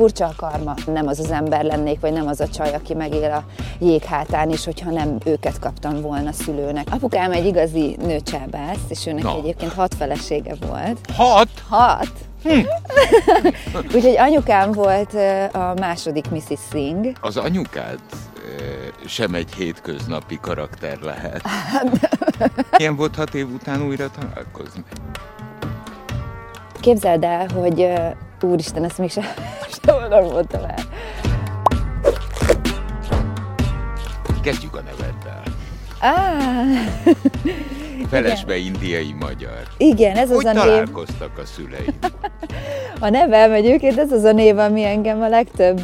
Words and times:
furcsa 0.00 0.26
a 0.26 0.32
karma. 0.36 0.74
Nem 0.86 1.06
az 1.06 1.18
az 1.18 1.30
ember 1.30 1.64
lennék, 1.64 2.00
vagy 2.00 2.12
nem 2.12 2.26
az 2.26 2.40
a 2.40 2.48
csaj, 2.48 2.74
aki 2.74 2.94
megél 2.94 3.32
a 3.32 3.44
jéghátán 3.78 4.50
is, 4.50 4.64
hogyha 4.64 4.90
nem 4.90 5.18
őket 5.24 5.58
kaptam 5.58 6.00
volna 6.00 6.32
szülőnek. 6.32 6.86
Apukám 6.90 7.32
egy 7.32 7.46
igazi 7.46 7.96
nőcsábász, 8.02 8.78
és 8.88 9.06
őnek 9.06 9.22
Na. 9.22 9.36
egyébként 9.36 9.72
hat 9.72 9.94
felesége 9.94 10.54
volt. 10.66 10.98
Hat? 11.16 11.48
Hat! 11.68 12.10
Úgyhogy 13.94 14.16
anyukám 14.16 14.72
volt 14.72 15.14
a 15.52 15.74
második 15.78 16.30
Mrs. 16.30 16.60
Singh. 16.70 17.08
Az 17.20 17.36
anyukád 17.36 17.98
sem 19.06 19.34
egy 19.34 19.52
hétköznapi 19.52 20.38
karakter 20.40 20.98
lehet. 20.98 21.42
Milyen 22.76 22.96
volt 22.96 23.14
hat 23.14 23.34
év 23.34 23.52
után 23.52 23.82
újra 23.82 24.10
találkozni? 24.10 24.84
Képzeld 26.80 27.24
el, 27.24 27.46
hogy 27.54 27.92
úristen, 28.44 28.84
ezt 28.84 28.98
még 28.98 29.10
se, 29.10 29.34
sehol 29.82 30.08
nem 30.08 30.24
mondtam 30.24 30.64
el. 30.64 30.78
Kezdjük 34.42 34.76
a 34.76 34.80
neveddel. 34.82 35.42
Ah, 36.00 36.64
Felesbe 38.08 38.56
indiai 38.56 39.14
magyar. 39.20 39.62
igen, 39.76 40.16
ez 40.16 40.30
az 40.30 40.36
Hogy 40.36 40.46
a 40.46 40.52
név. 40.52 40.62
találkoztak 40.62 41.38
a 41.38 41.44
szüleid? 41.44 41.94
A 43.02 43.08
nevem 43.08 43.52
egyébként 43.52 43.98
ez 43.98 44.12
az 44.12 44.24
a 44.24 44.32
név, 44.32 44.58
ami 44.58 44.84
engem 44.84 45.22
a 45.22 45.28
legtöbb 45.28 45.80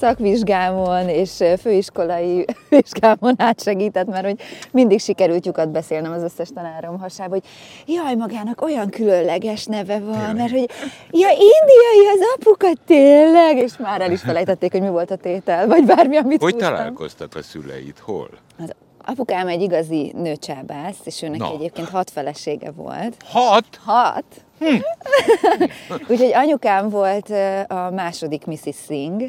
szakvizsgámon 0.00 1.08
és 1.08 1.42
főiskolai 1.60 2.44
vizsgámon 2.68 3.34
átsegített, 3.36 4.06
mert 4.06 4.24
hogy 4.24 4.40
mindig 4.70 5.00
sikerült 5.00 5.46
lyukat 5.46 5.70
beszélnem 5.70 6.12
az 6.12 6.22
összes 6.22 6.48
tanárom 6.54 6.98
hasába, 7.00 7.30
hogy 7.30 7.42
jaj, 7.86 8.14
magának 8.14 8.60
olyan 8.62 8.88
különleges 8.90 9.64
neve 9.64 9.98
van, 9.98 10.34
mert 10.36 10.50
hogy 10.50 10.70
ja, 11.10 11.28
indiai 11.30 12.06
az 12.14 12.20
apuka 12.36 12.68
tényleg, 12.86 13.56
és 13.56 13.72
már 13.78 14.00
el 14.00 14.10
is 14.12 14.20
felejtették, 14.20 14.72
hogy 14.72 14.80
mi 14.82 14.88
volt 14.88 15.10
a 15.10 15.16
tétel, 15.16 15.66
vagy 15.66 15.84
bármi, 15.84 16.16
amit 16.16 16.42
Hogy 16.42 16.52
húztam. 16.52 16.74
találkoztak 16.74 17.34
a 17.34 17.42
szüleid? 17.42 17.98
Hol? 18.00 18.28
Az 18.58 18.72
apukám 19.06 19.48
egy 19.48 19.62
igazi 19.62 20.12
nőcsábász, 20.16 20.98
és 21.04 21.22
őnek 21.22 21.38
Na. 21.38 21.52
egyébként 21.52 21.88
hat 21.88 22.10
felesége 22.10 22.70
volt. 22.70 23.16
Hat? 23.24 23.80
Hat? 23.84 24.24
Úgyhogy 26.10 26.32
anyukám 26.34 26.88
volt 26.88 27.30
a 27.68 27.90
második 27.90 28.44
Mrs. 28.44 28.76
Singh, 28.86 29.24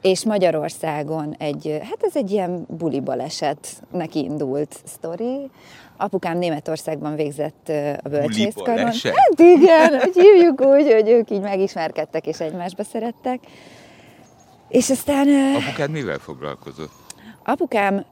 és 0.00 0.24
Magyarországon 0.24 1.34
egy, 1.38 1.78
hát 1.82 1.98
ez 2.00 2.16
egy 2.16 2.30
ilyen 2.30 2.64
buli 2.68 3.00
balesetnek 3.00 4.14
indult 4.14 4.80
sztori. 4.84 5.50
Apukám 5.96 6.38
Németországban 6.38 7.14
végzett 7.14 7.68
a 8.02 8.08
bölcsészkaron. 8.08 8.84
Hát 8.84 9.38
igen, 9.38 10.00
hogy 10.00 10.14
hívjuk 10.14 10.60
úgy, 10.60 10.92
hogy 10.92 11.08
ők 11.08 11.30
így 11.30 11.40
megismerkedtek 11.40 12.26
és 12.26 12.40
egymásba 12.40 12.84
szerettek. 12.84 13.40
És 14.68 14.90
aztán 14.90 15.28
Apukád 15.54 15.90
mivel 15.90 16.18
foglalkozott? 16.18 17.03
Apukám 17.44 18.04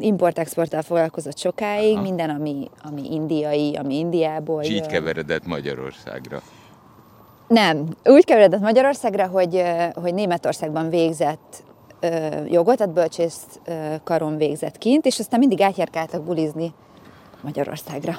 import-exporttal 0.00 0.82
foglalkozott 0.82 1.38
sokáig, 1.38 1.94
Aha. 1.94 2.02
minden, 2.02 2.30
ami, 2.30 2.70
ami 2.82 3.12
indiai, 3.12 3.76
ami 3.76 3.98
Indiából 3.98 4.62
És 4.62 4.70
így 4.70 4.86
keveredett 4.86 5.46
Magyarországra. 5.46 6.42
Nem, 7.48 7.86
úgy 8.04 8.24
keveredett 8.24 8.60
Magyarországra, 8.60 9.26
hogy, 9.26 9.62
hogy 9.94 10.14
Németországban 10.14 10.88
végzett 10.88 11.62
ö, 12.00 12.26
jogot, 12.46 12.76
tehát 12.76 12.92
bölcsész 12.92 13.60
karon 14.04 14.36
végzett 14.36 14.78
kint, 14.78 15.06
és 15.06 15.18
aztán 15.18 15.38
mindig 15.38 15.60
átjárkáltak 15.60 16.22
bulizni 16.22 16.74
Magyarországra. 17.40 18.18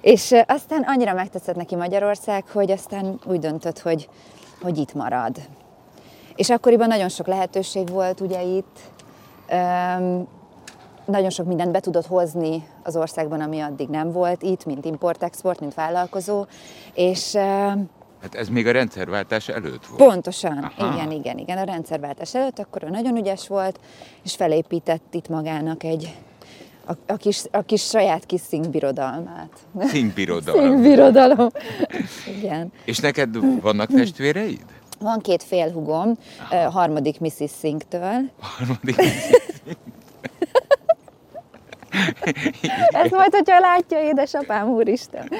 És 0.00 0.34
aztán 0.46 0.82
annyira 0.86 1.14
megtetszett 1.14 1.56
neki 1.56 1.74
Magyarország, 1.74 2.44
hogy 2.52 2.70
aztán 2.70 3.18
úgy 3.24 3.38
döntött, 3.38 3.78
hogy, 3.78 4.08
hogy 4.62 4.78
itt 4.78 4.94
marad. 4.94 5.36
És 6.34 6.50
akkoriban 6.50 6.88
nagyon 6.88 7.08
sok 7.08 7.26
lehetőség 7.26 7.88
volt 7.88 8.20
ugye 8.20 8.42
itt, 8.42 8.78
nagyon 11.06 11.30
sok 11.30 11.46
mindent 11.46 11.72
be 11.72 11.80
tudott 11.80 12.06
hozni 12.06 12.66
az 12.82 12.96
országban, 12.96 13.40
ami 13.40 13.60
addig 13.60 13.88
nem 13.88 14.12
volt 14.12 14.42
itt, 14.42 14.64
mint 14.64 14.84
import-export, 14.84 15.60
mint 15.60 15.74
vállalkozó, 15.74 16.44
és 16.94 17.34
Hát 18.22 18.34
ez 18.34 18.48
még 18.48 18.66
a 18.66 18.70
rendszerváltás 18.72 19.48
előtt 19.48 19.86
volt. 19.86 20.10
pontosan, 20.10 20.58
Aha. 20.78 20.94
igen, 20.94 21.10
igen, 21.10 21.38
igen, 21.38 21.58
a 21.58 21.64
rendszerváltás 21.64 22.34
előtt, 22.34 22.58
akkor 22.58 22.82
ő 22.84 22.88
nagyon 22.88 23.16
ügyes 23.16 23.48
volt, 23.48 23.80
és 24.24 24.34
felépített 24.34 25.14
itt 25.14 25.28
magának 25.28 25.82
egy, 25.82 26.16
a, 26.86 26.92
a, 27.06 27.16
kis, 27.16 27.42
a 27.50 27.60
kis 27.62 27.82
saját 27.82 28.26
kis 28.26 28.40
színbirodalmát. 28.40 29.50
Színbirodalom. 29.80 30.62
Színbirodalom. 30.70 31.48
Igen. 32.36 32.72
És 32.84 32.98
neked 32.98 33.60
vannak 33.60 33.88
testvéreid? 33.88 34.64
Van 34.98 35.20
két 35.20 35.42
félhugom, 35.42 36.12
ö, 36.50 36.54
harmadik 36.56 37.20
Mrs. 37.20 37.50
Singh-től, 37.60 38.30
Harmadik. 38.40 38.96
Ezt 43.02 43.10
majd, 43.10 43.34
hogyha 43.34 43.58
látja 43.60 44.02
édesapám, 44.02 44.68
úristen. 44.68 45.30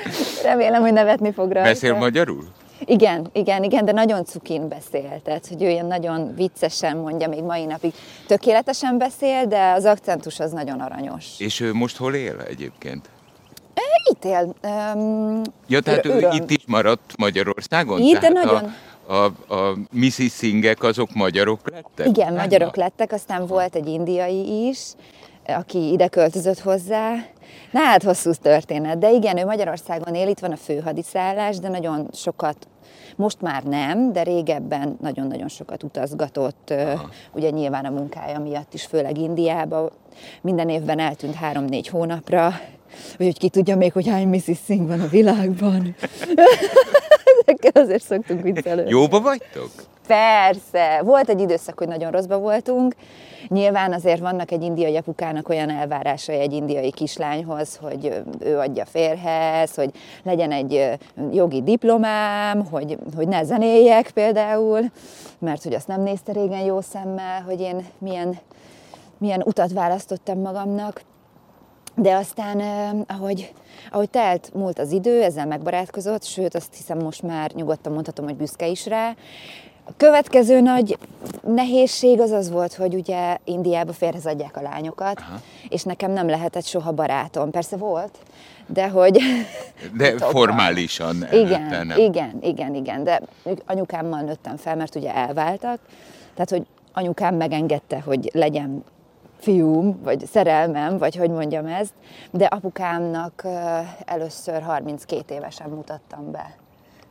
Remélem, 0.45 0.83
hogy 0.83 0.93
nevetni 0.93 1.33
fog 1.33 1.53
rajta. 1.53 1.69
Beszél 1.69 1.95
magyarul? 1.95 2.45
Igen, 2.85 3.27
igen, 3.33 3.63
igen, 3.63 3.85
de 3.85 3.93
nagyon 3.93 4.25
cukin 4.25 4.69
beszél, 4.69 5.21
tehát 5.25 5.47
hogy 5.47 5.63
ő 5.63 5.69
ilyen 5.69 5.87
nagyon 5.87 6.35
viccesen 6.35 6.97
mondja, 6.97 7.29
még 7.29 7.43
mai 7.43 7.65
napig 7.65 7.93
tökéletesen 8.27 8.99
beszél, 8.99 9.47
de 9.47 9.71
az 9.71 9.85
akcentus 9.85 10.41
az 10.41 10.53
nagyon 10.53 10.81
aranyos. 10.81 11.25
És 11.39 11.61
ő 11.61 11.73
most 11.73 11.97
hol 11.97 12.15
él 12.15 12.41
egyébként? 12.49 13.09
Itt 14.11 14.25
él. 14.25 14.55
Um, 14.95 15.43
Ja, 15.69 15.81
tehát 15.81 16.07
ő 16.07 16.11
Öröm. 16.11 16.31
itt 16.33 16.51
is 16.51 16.65
maradt 16.67 17.17
Magyarországon? 17.17 18.01
Itt, 18.01 18.19
de 18.19 18.29
nagyon. 18.29 18.65
A, 18.65 18.75
a, 19.07 19.25
a 19.55 19.77
Mrs. 19.91 20.33
Singek 20.33 20.83
azok 20.83 21.15
magyarok 21.15 21.71
lettek? 21.71 22.07
igen, 22.07 22.27
utána? 22.27 22.41
magyarok 22.41 22.77
lettek, 22.77 23.13
aztán 23.13 23.47
volt 23.47 23.75
egy 23.75 23.87
indiai 23.87 24.69
is, 24.69 24.93
aki 25.47 25.93
ide 25.93 26.09
költözött 26.09 26.59
hozzá. 26.59 27.15
Na 27.71 27.81
hát 27.81 28.03
hosszú 28.03 28.31
történet, 28.43 28.99
de 28.99 29.11
igen, 29.11 29.39
ő 29.39 29.45
Magyarországon 29.45 30.15
él, 30.15 30.29
itt 30.29 30.39
van 30.39 30.53
a 30.53 30.57
főhadiszállás, 30.57 31.59
de 31.59 31.69
nagyon 31.69 32.09
sokat, 32.13 32.69
most 33.17 33.41
már 33.41 33.63
nem, 33.63 34.13
de 34.13 34.23
régebben 34.23 34.97
nagyon-nagyon 35.01 35.49
sokat 35.49 35.83
utazgatott, 35.83 36.71
ö, 36.71 36.93
ugye 37.33 37.51
nyilván 37.51 37.85
a 37.85 37.91
munkája 37.91 38.39
miatt 38.39 38.75
is, 38.75 38.85
főleg 38.85 39.19
Indiába. 39.19 39.91
Minden 40.41 40.69
évben 40.69 40.99
eltűnt 40.99 41.35
három-négy 41.35 41.89
hónapra, 41.89 42.61
úgyhogy 43.11 43.39
ki 43.39 43.49
tudja 43.49 43.77
még, 43.77 43.93
hogy 43.93 44.09
hány 44.09 44.29
Mrs. 44.29 44.59
Singh 44.65 44.89
van 44.89 45.01
a 45.01 45.07
világban. 45.07 45.95
Ezekkel 47.47 47.83
azért 47.83 48.03
szoktunk 48.03 48.43
viccelődni. 48.43 48.91
Jóba 48.91 49.21
vagytok? 49.21 49.71
Persze, 50.07 51.01
volt 51.05 51.29
egy 51.29 51.41
időszak, 51.41 51.79
hogy 51.79 51.89
nagyon 51.89 52.11
rosszba 52.11 52.39
voltunk. 52.39 52.95
Nyilván 53.49 53.93
azért 53.93 54.21
vannak 54.21 54.51
egy 54.51 54.63
indiai 54.63 54.97
apukának 54.97 55.49
olyan 55.49 55.71
elvárásai 55.71 56.39
egy 56.39 56.53
indiai 56.53 56.91
kislányhoz, 56.91 57.77
hogy 57.83 58.23
ő 58.41 58.59
adja 58.59 58.85
férhez, 58.85 59.75
hogy 59.75 59.91
legyen 60.23 60.53
egy 60.53 60.91
jogi 61.33 61.63
diplomám, 61.63 62.67
hogy, 62.71 62.99
hogy 63.17 63.29
ne 63.29 63.43
zenéljek 63.45 64.11
például, 64.11 64.81
mert 65.39 65.63
hogy 65.63 65.75
azt 65.75 65.89
nem 65.89 66.03
nézte 66.03 66.33
régen 66.33 66.65
jó 66.65 66.81
szemmel, 66.81 67.43
hogy 67.43 67.61
én 67.61 67.87
milyen, 67.99 68.39
milyen 69.19 69.43
utat 69.45 69.73
választottam 69.73 70.41
magamnak. 70.41 71.01
De 71.99 72.15
aztán, 72.15 72.61
ahogy, 73.07 73.53
ahogy 73.91 74.11
telt 74.11 74.51
múlt 74.55 74.79
az 74.79 74.93
idő, 74.93 75.23
ezzel 75.23 75.47
megbarátkozott, 75.47 76.25
sőt 76.25 76.55
azt 76.55 76.75
hiszem 76.75 76.99
most 76.99 77.23
már 77.23 77.51
nyugodtan 77.55 77.93
mondhatom, 77.93 78.25
hogy 78.25 78.37
büszke 78.37 78.67
is 78.67 78.87
rá. 78.87 79.15
A 79.89 79.93
következő 79.97 80.61
nagy 80.61 80.99
nehézség 81.43 82.21
az 82.21 82.31
az 82.31 82.51
volt, 82.51 82.75
hogy 82.75 82.95
ugye 82.95 83.37
Indiába 83.45 83.93
férhez 83.93 84.27
adják 84.27 84.57
a 84.57 84.61
lányokat, 84.61 85.19
Aha. 85.21 85.41
és 85.69 85.83
nekem 85.83 86.11
nem 86.11 86.29
lehetett 86.29 86.65
soha 86.65 86.93
barátom. 86.93 87.51
Persze 87.51 87.77
volt, 87.77 88.19
de 88.67 88.89
hogy... 88.89 89.19
De 89.99 90.19
formálisan 90.19 91.27
Igen, 91.33 91.87
nem. 91.87 91.99
igen, 91.99 92.39
igen, 92.41 92.75
igen, 92.75 93.05
de 93.05 93.21
anyukámmal 93.67 94.21
nőttem 94.21 94.57
fel, 94.57 94.77
mert 94.77 94.95
ugye 94.95 95.15
elváltak, 95.15 95.79
tehát 96.35 96.51
hogy 96.51 96.67
anyukám 96.93 97.35
megengedte, 97.35 98.01
hogy 98.01 98.31
legyen 98.33 98.85
fiúm, 99.39 100.03
vagy 100.03 100.27
szerelmem, 100.27 100.99
vagy 100.99 101.17
hogy 101.17 101.31
mondjam 101.31 101.67
ezt, 101.67 101.93
de 102.31 102.45
apukámnak 102.45 103.47
először 104.05 104.63
32 104.63 105.35
évesen 105.35 105.69
mutattam 105.71 106.31
be 106.31 106.57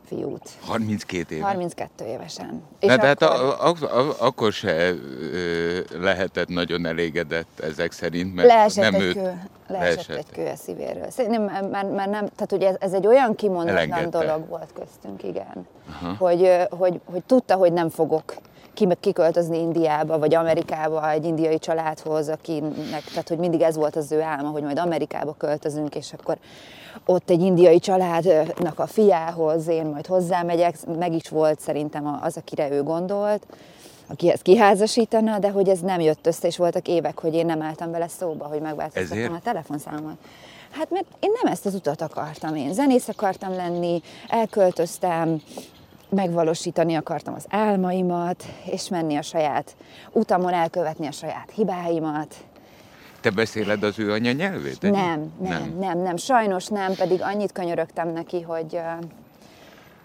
fiút. 0.06 0.50
32 0.60 1.34
éve. 1.34 1.44
32 1.44 2.04
évesen. 2.04 2.62
Na, 2.80 2.96
tehát 2.96 3.22
akkor- 3.22 3.82
a, 3.82 3.86
a, 3.86 3.98
a, 3.98 4.14
akkor 4.18 4.52
se 4.52 4.90
ö, 5.32 5.78
lehetett 6.00 6.48
nagyon 6.48 6.86
elégedett 6.86 7.60
ezek 7.60 7.92
szerint, 7.92 8.34
mert 8.34 8.48
leesett, 8.48 8.84
nem 8.90 8.94
egy 8.94 9.00
őt 9.02 9.14
kő, 9.14 9.20
leesett 9.66 10.06
leesett. 10.06 10.16
egy 10.16 10.30
kő 10.32 10.46
a 10.46 10.56
szívéről. 10.56 11.10
Szerintem 11.10 11.42
már, 11.42 11.84
már, 11.84 12.08
nem, 12.08 12.26
tehát 12.36 12.52
ugye 12.52 12.68
ez, 12.68 12.76
ez 12.78 12.92
egy 12.92 13.06
olyan 13.06 13.34
kimondatlan 13.34 14.10
dolog 14.10 14.48
volt 14.48 14.72
köztünk, 14.72 15.22
igen. 15.22 15.66
Hogy, 16.18 16.42
ö, 16.42 16.62
hogy, 16.70 17.00
hogy 17.04 17.22
tudta, 17.26 17.54
hogy 17.54 17.72
nem 17.72 17.88
fogok 17.88 18.34
kiköltözni 19.00 19.58
Indiába, 19.58 20.18
vagy 20.18 20.34
Amerikába 20.34 21.10
egy 21.10 21.24
indiai 21.24 21.58
családhoz, 21.58 22.28
akinek, 22.28 23.04
tehát 23.08 23.28
hogy 23.28 23.38
mindig 23.38 23.60
ez 23.60 23.76
volt 23.76 23.96
az 23.96 24.12
ő 24.12 24.20
álma, 24.20 24.48
hogy 24.48 24.62
majd 24.62 24.78
Amerikába 24.78 25.34
költözünk, 25.38 25.94
és 25.94 26.12
akkor 26.12 26.36
ott 27.04 27.30
egy 27.30 27.40
indiai 27.40 27.78
családnak 27.78 28.78
a 28.78 28.86
fiához 28.86 29.68
én 29.68 29.84
majd 29.84 30.06
hozzámegyek, 30.06 30.76
meg 30.98 31.12
is 31.12 31.28
volt 31.28 31.60
szerintem 31.60 32.18
az, 32.22 32.36
akire 32.36 32.70
ő 32.70 32.82
gondolt, 32.82 33.46
akihez 34.06 34.40
kiházasítana, 34.40 35.38
de 35.38 35.50
hogy 35.50 35.68
ez 35.68 35.80
nem 35.80 36.00
jött 36.00 36.26
össze, 36.26 36.46
és 36.46 36.56
voltak 36.56 36.88
évek, 36.88 37.20
hogy 37.20 37.34
én 37.34 37.46
nem 37.46 37.62
álltam 37.62 37.90
vele 37.90 38.08
szóba, 38.08 38.44
hogy 38.44 38.60
megváltoztattam 38.60 39.34
a 39.34 39.40
telefonszámot. 39.40 40.16
Hát 40.70 40.90
mert 40.90 41.06
én 41.20 41.30
nem 41.42 41.52
ezt 41.52 41.66
az 41.66 41.74
utat 41.74 42.02
akartam, 42.02 42.56
én 42.56 42.72
zenész 42.72 43.08
akartam 43.08 43.54
lenni, 43.54 44.02
elköltöztem, 44.28 45.40
megvalósítani 46.08 46.94
akartam 46.94 47.34
az 47.34 47.46
álmaimat, 47.48 48.44
és 48.64 48.88
menni 48.88 49.16
a 49.16 49.22
saját 49.22 49.76
utamon, 50.12 50.52
elkövetni 50.52 51.06
a 51.06 51.12
saját 51.12 51.50
hibáimat. 51.54 52.34
Te 53.20 53.30
beszéled 53.30 53.82
az 53.82 53.98
ő 53.98 54.12
anyanyelvét? 54.12 54.82
Nem, 54.82 54.92
nem, 54.92 55.32
nem, 55.40 55.78
nem, 55.78 55.98
nem, 55.98 56.16
sajnos 56.16 56.66
nem, 56.66 56.94
pedig 56.94 57.22
annyit 57.22 57.52
könyörögtem 57.52 58.08
neki, 58.08 58.40
hogy, 58.40 58.80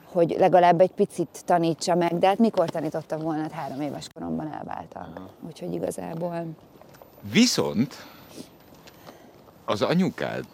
hogy 0.05 0.35
legalább 0.39 0.81
egy 0.81 0.91
picit 0.91 1.41
tanítsa 1.45 1.95
meg, 1.95 2.19
de 2.19 2.27
hát 2.27 2.37
mikor 2.37 2.69
tanítottam 2.69 3.19
volna, 3.19 3.41
hát 3.41 3.51
három 3.51 3.81
éves 3.81 4.07
koromban 4.13 4.53
elváltak. 4.53 5.19
Úgyhogy 5.47 5.73
igazából... 5.73 6.45
Viszont 7.31 7.95
az 9.65 9.81
anyukád 9.81 10.45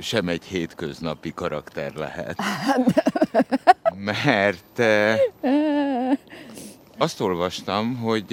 sem 0.00 0.28
egy 0.28 0.44
hétköznapi 0.44 1.32
karakter 1.34 1.94
lehet. 1.94 2.36
Mert 3.96 4.82
azt 6.98 7.20
olvastam, 7.20 7.96
hogy 7.96 8.32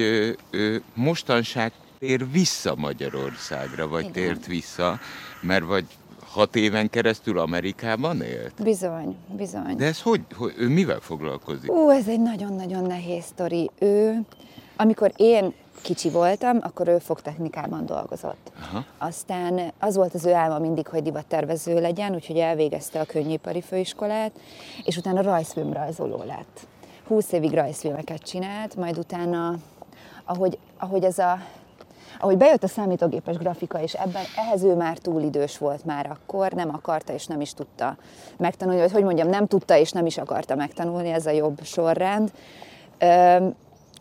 ő 0.50 0.82
mostanság 0.94 1.72
tér 2.00 2.32
vissza 2.32 2.76
Magyarországra, 2.76 3.88
vagy 3.88 4.02
Igen. 4.02 4.14
tért 4.14 4.46
vissza, 4.46 5.00
mert 5.42 5.66
vagy 5.66 5.86
hat 6.26 6.56
éven 6.56 6.90
keresztül 6.90 7.40
Amerikában 7.40 8.22
élt? 8.22 8.64
Bizony, 8.64 9.16
bizony. 9.38 9.76
De 9.76 9.86
ez 9.86 10.02
hogy, 10.02 10.22
hogy 10.36 10.54
ő 10.58 10.68
mivel 10.68 11.00
foglalkozik? 11.00 11.72
Ó, 11.72 11.92
ez 11.92 12.08
egy 12.08 12.22
nagyon-nagyon 12.22 12.84
nehéz 12.84 13.24
sztori. 13.24 13.70
Ő, 13.80 14.20
amikor 14.76 15.12
én 15.16 15.54
kicsi 15.88 16.10
voltam, 16.10 16.60
akkor 16.62 16.88
ő 16.88 16.98
fogtechnikában 16.98 17.86
dolgozott. 17.86 18.52
Aha. 18.62 18.86
Aztán 18.98 19.74
az 19.80 19.96
volt 19.96 20.14
az 20.14 20.26
ő 20.26 20.34
álma 20.34 20.60
mindig, 20.60 20.88
hogy 20.88 21.04
divattervező 21.04 21.82
legyen, 21.82 22.14
úgyhogy 22.14 22.38
elvégezte 22.38 23.00
a 23.00 23.06
könnyipari 23.06 23.62
főiskolát, 23.62 24.32
és 24.84 24.98
utána 24.98 25.22
rajzfilmrajzoló 25.22 26.24
lett. 26.26 26.68
Húsz 27.08 27.32
évig 27.32 27.54
rajzfilmeket 27.54 28.22
csinált, 28.22 28.76
majd 28.76 28.98
utána, 28.98 29.56
ahogy, 30.26 30.58
ahogy 30.78 31.04
ez 31.04 31.18
a 31.18 31.40
ahogy 32.20 32.38
bejött 32.38 32.64
a 32.64 32.68
számítógépes 32.68 33.38
grafika, 33.38 33.82
és 33.82 33.94
ebben 33.94 34.24
ehhez 34.36 34.64
ő 34.64 34.76
már 34.76 34.98
túl 34.98 35.22
idős 35.22 35.58
volt 35.58 35.86
már 35.86 36.10
akkor, 36.10 36.52
nem 36.52 36.70
akarta 36.74 37.14
és 37.14 37.26
nem 37.26 37.42
is 37.42 37.54
tudta 37.54 37.98
megtanulni, 38.38 38.82
vagy 38.82 38.92
hogy 38.92 39.04
mondjam, 39.04 39.30
nem 39.30 39.48
tudta 39.48 39.78
és 39.78 39.92
nem 39.92 40.06
is 40.06 40.18
akarta 40.18 40.56
megtanulni, 40.56 41.10
ez 41.10 41.26
a 41.26 41.32
jobb 41.32 41.64
sorrend. 41.64 42.32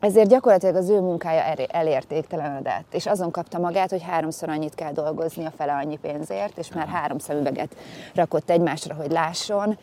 Ezért 0.06 0.28
gyakorlatilag 0.28 0.74
az 0.74 0.88
ő 0.88 1.00
munkája 1.00 1.42
elértéktelenedett, 1.70 2.94
és 2.94 3.06
azon 3.06 3.30
kapta 3.30 3.58
magát, 3.58 3.90
hogy 3.90 4.02
háromszor 4.02 4.48
annyit 4.48 4.74
kell 4.74 4.92
dolgozni 4.92 5.44
a 5.44 5.52
fele 5.56 5.72
annyi 5.72 5.96
pénzért, 5.96 6.58
és 6.58 6.72
már 6.72 6.88
három 6.88 7.18
szemüveget 7.18 7.76
rakott 8.14 8.50
egymásra, 8.50 8.94
hogy 8.94 9.10
lásson. 9.10 9.78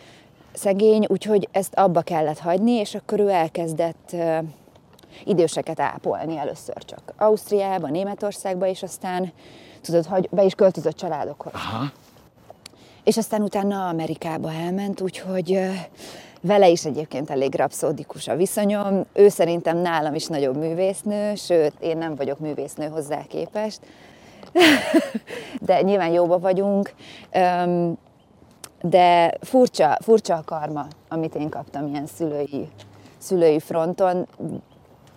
Szegény, 0.53 1.05
úgyhogy 1.07 1.49
ezt 1.51 1.75
abba 1.75 2.01
kellett 2.01 2.39
hagyni, 2.39 2.71
és 2.71 2.95
akkor 2.95 3.19
ő 3.19 3.29
elkezdett 3.29 4.15
időseket 5.23 5.79
ápolni 5.79 6.37
először 6.37 6.77
csak 6.77 7.13
Ausztriába, 7.17 7.87
Németországba, 7.87 8.67
és 8.67 8.83
aztán 8.83 9.31
tudod, 9.81 10.05
hogy 10.05 10.29
be 10.31 10.43
is 10.43 10.55
költözött 10.55 10.95
családokhoz. 10.95 11.53
Aha. 11.53 11.91
És 13.03 13.17
aztán 13.17 13.41
utána 13.41 13.87
Amerikába 13.87 14.51
elment, 14.53 15.01
úgyhogy 15.01 15.59
vele 16.43 16.69
is 16.69 16.85
egyébként 16.85 17.29
elég 17.29 17.55
rapszódikus 17.55 18.27
a 18.27 18.35
viszonyom. 18.35 19.05
Ő 19.13 19.29
szerintem 19.29 19.77
nálam 19.77 20.15
is 20.15 20.27
nagyobb 20.27 20.57
művésznő, 20.57 21.35
sőt, 21.35 21.73
én 21.79 21.97
nem 21.97 22.15
vagyok 22.15 22.39
művésznő 22.39 22.87
hozzá 22.87 23.23
képest. 23.27 23.79
De 25.61 25.81
nyilván 25.81 26.11
jóba 26.11 26.39
vagyunk. 26.39 26.93
De 28.81 29.33
furcsa, 29.41 29.97
furcsa 30.01 30.35
a 30.35 30.43
karma, 30.45 30.87
amit 31.09 31.35
én 31.35 31.49
kaptam 31.49 31.87
ilyen 31.87 32.05
szülői, 32.05 32.69
szülői 33.17 33.59
fronton 33.59 34.27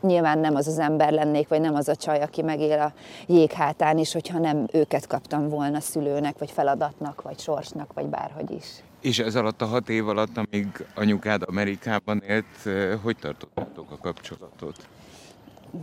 nyilván 0.01 0.39
nem 0.39 0.55
az 0.55 0.67
az 0.67 0.79
ember 0.79 1.13
lennék, 1.13 1.49
vagy 1.49 1.61
nem 1.61 1.75
az 1.75 1.89
a 1.89 1.97
csaj, 1.97 2.23
aki 2.23 2.43
megél 2.43 2.81
a 2.81 2.93
jéghátán 3.27 3.99
is, 3.99 4.13
hogyha 4.13 4.39
nem 4.39 4.67
őket 4.73 5.07
kaptam 5.07 5.49
volna 5.49 5.81
szülőnek, 5.81 6.39
vagy 6.39 6.51
feladatnak, 6.51 7.23
vagy 7.23 7.39
sorsnak, 7.39 7.93
vagy 7.93 8.07
bárhogy 8.07 8.51
is. 8.51 8.67
És 9.07 9.19
ez 9.19 9.35
alatt 9.35 9.63
a 9.63 9.67
hat 9.67 9.89
év 9.89 10.09
alatt, 10.09 10.37
amíg 10.37 10.67
anyukád 10.95 11.43
Amerikában 11.47 12.23
élt, 12.29 12.69
hogy 13.03 13.17
tartottátok 13.17 13.91
a 13.91 13.97
kapcsolatot? 14.03 14.89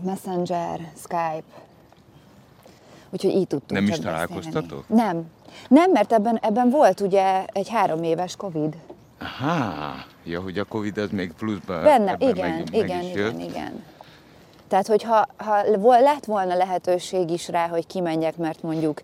Messenger, 0.04 0.92
Skype. 0.98 1.44
Úgyhogy 3.10 3.32
így 3.32 3.48
tudtunk 3.48 3.82
Nem 3.82 3.90
is 3.90 4.00
találkoztatok? 4.00 4.90
Nem. 4.90 5.32
Nem, 5.68 5.92
mert 5.92 6.14
ebben, 6.14 6.38
ebben 6.42 6.70
volt 6.70 7.00
ugye 7.00 7.46
egy 7.46 7.70
három 7.70 8.04
éves 8.04 8.36
Covid. 8.36 8.76
Aha, 9.20 10.06
ja, 10.24 10.42
hogy 10.42 10.58
a 10.58 10.64
Covid 10.64 10.98
az 10.98 11.10
még 11.10 11.32
pluszban 11.32 11.84
Benne, 11.84 12.16
igen, 12.20 12.50
meg, 12.50 12.74
igen, 12.74 12.98
meg 12.98 13.06
igen, 13.06 13.40
igen. 13.40 13.84
Tehát, 14.68 14.88
hogyha 14.88 15.28
ha 15.38 15.62
lett 16.00 16.26
volna 16.26 16.56
lehetőség 16.56 17.30
is 17.30 17.48
rá, 17.48 17.68
hogy 17.68 17.88
kimenjek, 17.88 18.38
mert 18.38 18.62
mondjuk 18.62 19.02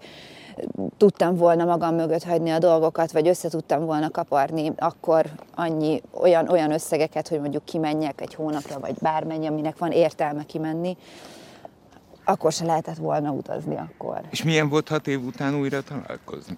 tudtam 0.98 1.36
volna 1.36 1.66
magam 1.66 1.96
mögött 1.96 2.24
hagyni 2.24 2.50
a 2.50 2.60
dolgokat, 2.60 3.12
vagy 3.12 3.28
össze 3.28 3.50
tudtam 3.50 3.86
volna 3.86 4.10
kaparni, 4.10 4.72
akkor 4.78 5.26
annyi 5.56 6.02
olyan, 6.12 6.50
olyan 6.50 6.72
összegeket, 6.72 7.28
hogy 7.28 7.40
mondjuk 7.40 7.66
kimenjek 7.66 8.22
egy 8.22 8.34
hónapra, 8.34 8.80
vagy 8.80 8.96
bármennyi, 9.02 9.48
aminek 9.48 9.78
van 9.78 9.92
értelme 9.92 10.44
kimenni, 10.44 10.98
akkor 12.24 12.52
se 12.52 12.66
lehetett 12.66 12.98
volna 12.98 13.32
utazni 13.32 13.76
akkor. 13.76 14.22
És 14.30 14.44
milyen 14.44 14.70
volt 14.70 14.88
hat 14.88 15.08
év 15.08 15.26
után 15.26 15.56
újra 15.56 15.82
találkozni? 15.82 16.58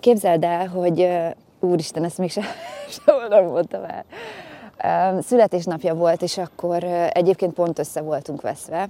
Képzeld 0.00 0.44
el, 0.44 0.68
hogy 0.68 1.08
úristen, 1.60 2.04
ezt 2.04 2.18
még 2.18 2.30
sehol 3.04 3.28
nem 3.28 3.44
mondtam 3.44 3.84
el 3.84 4.04
születésnapja 5.22 5.94
volt, 5.94 6.22
és 6.22 6.38
akkor 6.38 6.84
egyébként 7.12 7.52
pont 7.52 7.78
össze 7.78 8.00
voltunk 8.00 8.40
veszve, 8.40 8.88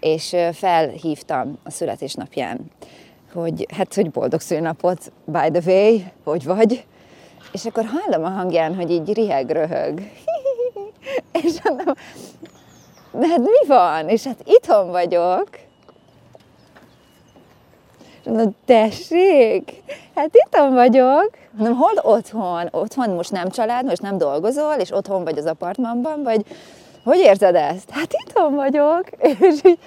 és 0.00 0.36
felhívtam 0.52 1.58
a 1.64 1.70
születésnapján, 1.70 2.70
hogy 3.32 3.66
hát, 3.76 3.94
hogy 3.94 4.10
boldog 4.10 4.40
szülnapot, 4.40 5.12
by 5.24 5.50
the 5.52 5.72
way, 5.72 5.98
hogy 6.24 6.44
vagy, 6.44 6.84
és 7.52 7.64
akkor 7.64 7.84
hallom 7.84 8.24
a 8.24 8.28
hangján, 8.28 8.74
hogy 8.74 8.90
így 8.90 9.12
riheg, 9.12 9.50
röhög. 9.50 10.10
és 11.42 11.62
mondom, 11.62 11.94
de 13.12 13.26
hát 13.26 13.38
mi 13.38 13.66
van? 13.66 14.08
És 14.08 14.24
hát 14.24 14.42
itthon 14.44 14.90
vagyok. 14.90 15.48
És 18.20 18.24
mondom, 18.24 18.56
tessék, 18.64 19.82
hát 20.14 20.30
itthon 20.32 20.74
vagyok. 20.74 21.30
Nem, 21.58 21.74
hol 21.74 21.94
otthon? 22.02 22.68
Otthon 22.70 23.10
most 23.10 23.32
nem 23.32 23.50
család, 23.50 23.84
most 23.84 24.02
nem 24.02 24.18
dolgozol, 24.18 24.74
és 24.74 24.90
otthon 24.90 25.24
vagy 25.24 25.38
az 25.38 25.46
apartmanban, 25.46 26.22
vagy 26.22 26.44
hogy 27.06 27.18
érzed 27.18 27.54
ezt? 27.54 27.90
Hát 27.90 28.12
itthon 28.24 28.54
vagyok. 28.54 29.04
És 29.50 29.60
így, 29.64 29.78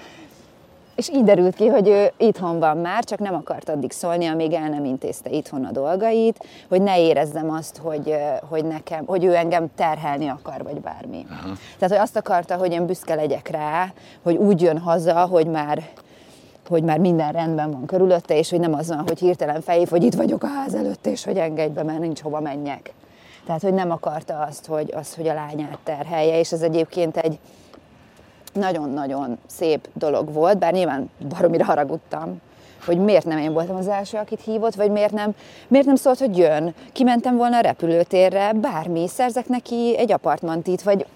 és 0.94 1.08
így 1.08 1.24
derült 1.24 1.54
ki, 1.54 1.66
hogy 1.66 1.88
ő 1.88 2.12
itthon 2.16 2.58
van 2.58 2.76
már, 2.76 3.04
csak 3.04 3.18
nem 3.18 3.34
akart 3.34 3.68
addig 3.68 3.90
szólni, 3.90 4.26
amíg 4.26 4.52
el 4.52 4.68
nem 4.68 4.84
intézte 4.84 5.30
itthon 5.30 5.64
a 5.64 5.70
dolgait, 5.70 6.44
hogy 6.68 6.82
ne 6.82 7.00
érezzem 7.00 7.50
azt, 7.50 7.76
hogy, 7.76 8.14
hogy, 8.48 8.64
nekem, 8.64 9.04
hogy 9.06 9.24
ő 9.24 9.34
engem 9.34 9.66
terhelni 9.76 10.28
akar, 10.28 10.62
vagy 10.62 10.80
bármi. 10.80 11.26
Aha. 11.30 11.54
Tehát, 11.78 11.94
hogy 11.94 12.04
azt 12.04 12.16
akarta, 12.16 12.56
hogy 12.56 12.72
én 12.72 12.86
büszke 12.86 13.14
legyek 13.14 13.48
rá, 13.48 13.92
hogy 14.22 14.36
úgy 14.36 14.62
jön 14.62 14.78
haza, 14.78 15.26
hogy 15.26 15.46
már 15.46 15.82
hogy 16.68 16.82
már 16.82 16.98
minden 16.98 17.32
rendben 17.32 17.70
van 17.70 17.86
körülötte, 17.86 18.36
és 18.36 18.50
hogy 18.50 18.60
nem 18.60 18.74
az 18.74 18.88
van, 18.88 19.04
hogy 19.06 19.18
hirtelen 19.18 19.60
fejév, 19.60 19.88
hogy 19.88 20.02
itt 20.02 20.14
vagyok 20.14 20.42
a 20.42 20.46
ház 20.46 20.74
előtt, 20.74 21.06
és 21.06 21.24
hogy 21.24 21.36
engedj 21.36 21.72
be, 21.72 21.82
mert 21.82 21.98
nincs 21.98 22.20
hova 22.20 22.40
menjek. 22.40 22.92
Tehát, 23.50 23.64
hogy 23.64 23.74
nem 23.74 23.90
akarta 23.90 24.38
azt, 24.38 24.66
hogy, 24.66 24.92
azt, 24.94 25.14
hogy 25.14 25.28
a 25.28 25.34
lányát 25.34 25.78
terhelje, 25.84 26.38
és 26.38 26.52
ez 26.52 26.62
egyébként 26.62 27.16
egy 27.16 27.38
nagyon-nagyon 28.52 29.38
szép 29.46 29.88
dolog 29.92 30.32
volt, 30.32 30.58
bár 30.58 30.72
nyilván 30.72 31.10
baromira 31.28 31.64
haragudtam, 31.64 32.40
hogy 32.84 32.98
miért 32.98 33.24
nem 33.24 33.38
én 33.38 33.52
voltam 33.52 33.76
az 33.76 33.88
első, 33.88 34.18
akit 34.18 34.40
hívott, 34.40 34.74
vagy 34.74 34.90
miért 34.90 35.12
nem, 35.12 35.34
miért 35.68 35.86
nem 35.86 35.94
szólt, 35.94 36.18
hogy 36.18 36.36
jön. 36.38 36.74
Kimentem 36.92 37.36
volna 37.36 37.56
a 37.56 37.60
repülőtérre, 37.60 38.52
bármi, 38.52 39.08
szerzek 39.08 39.48
neki 39.48 39.98
egy 39.98 40.12
apartmantit, 40.12 40.82
vagy 40.82 41.06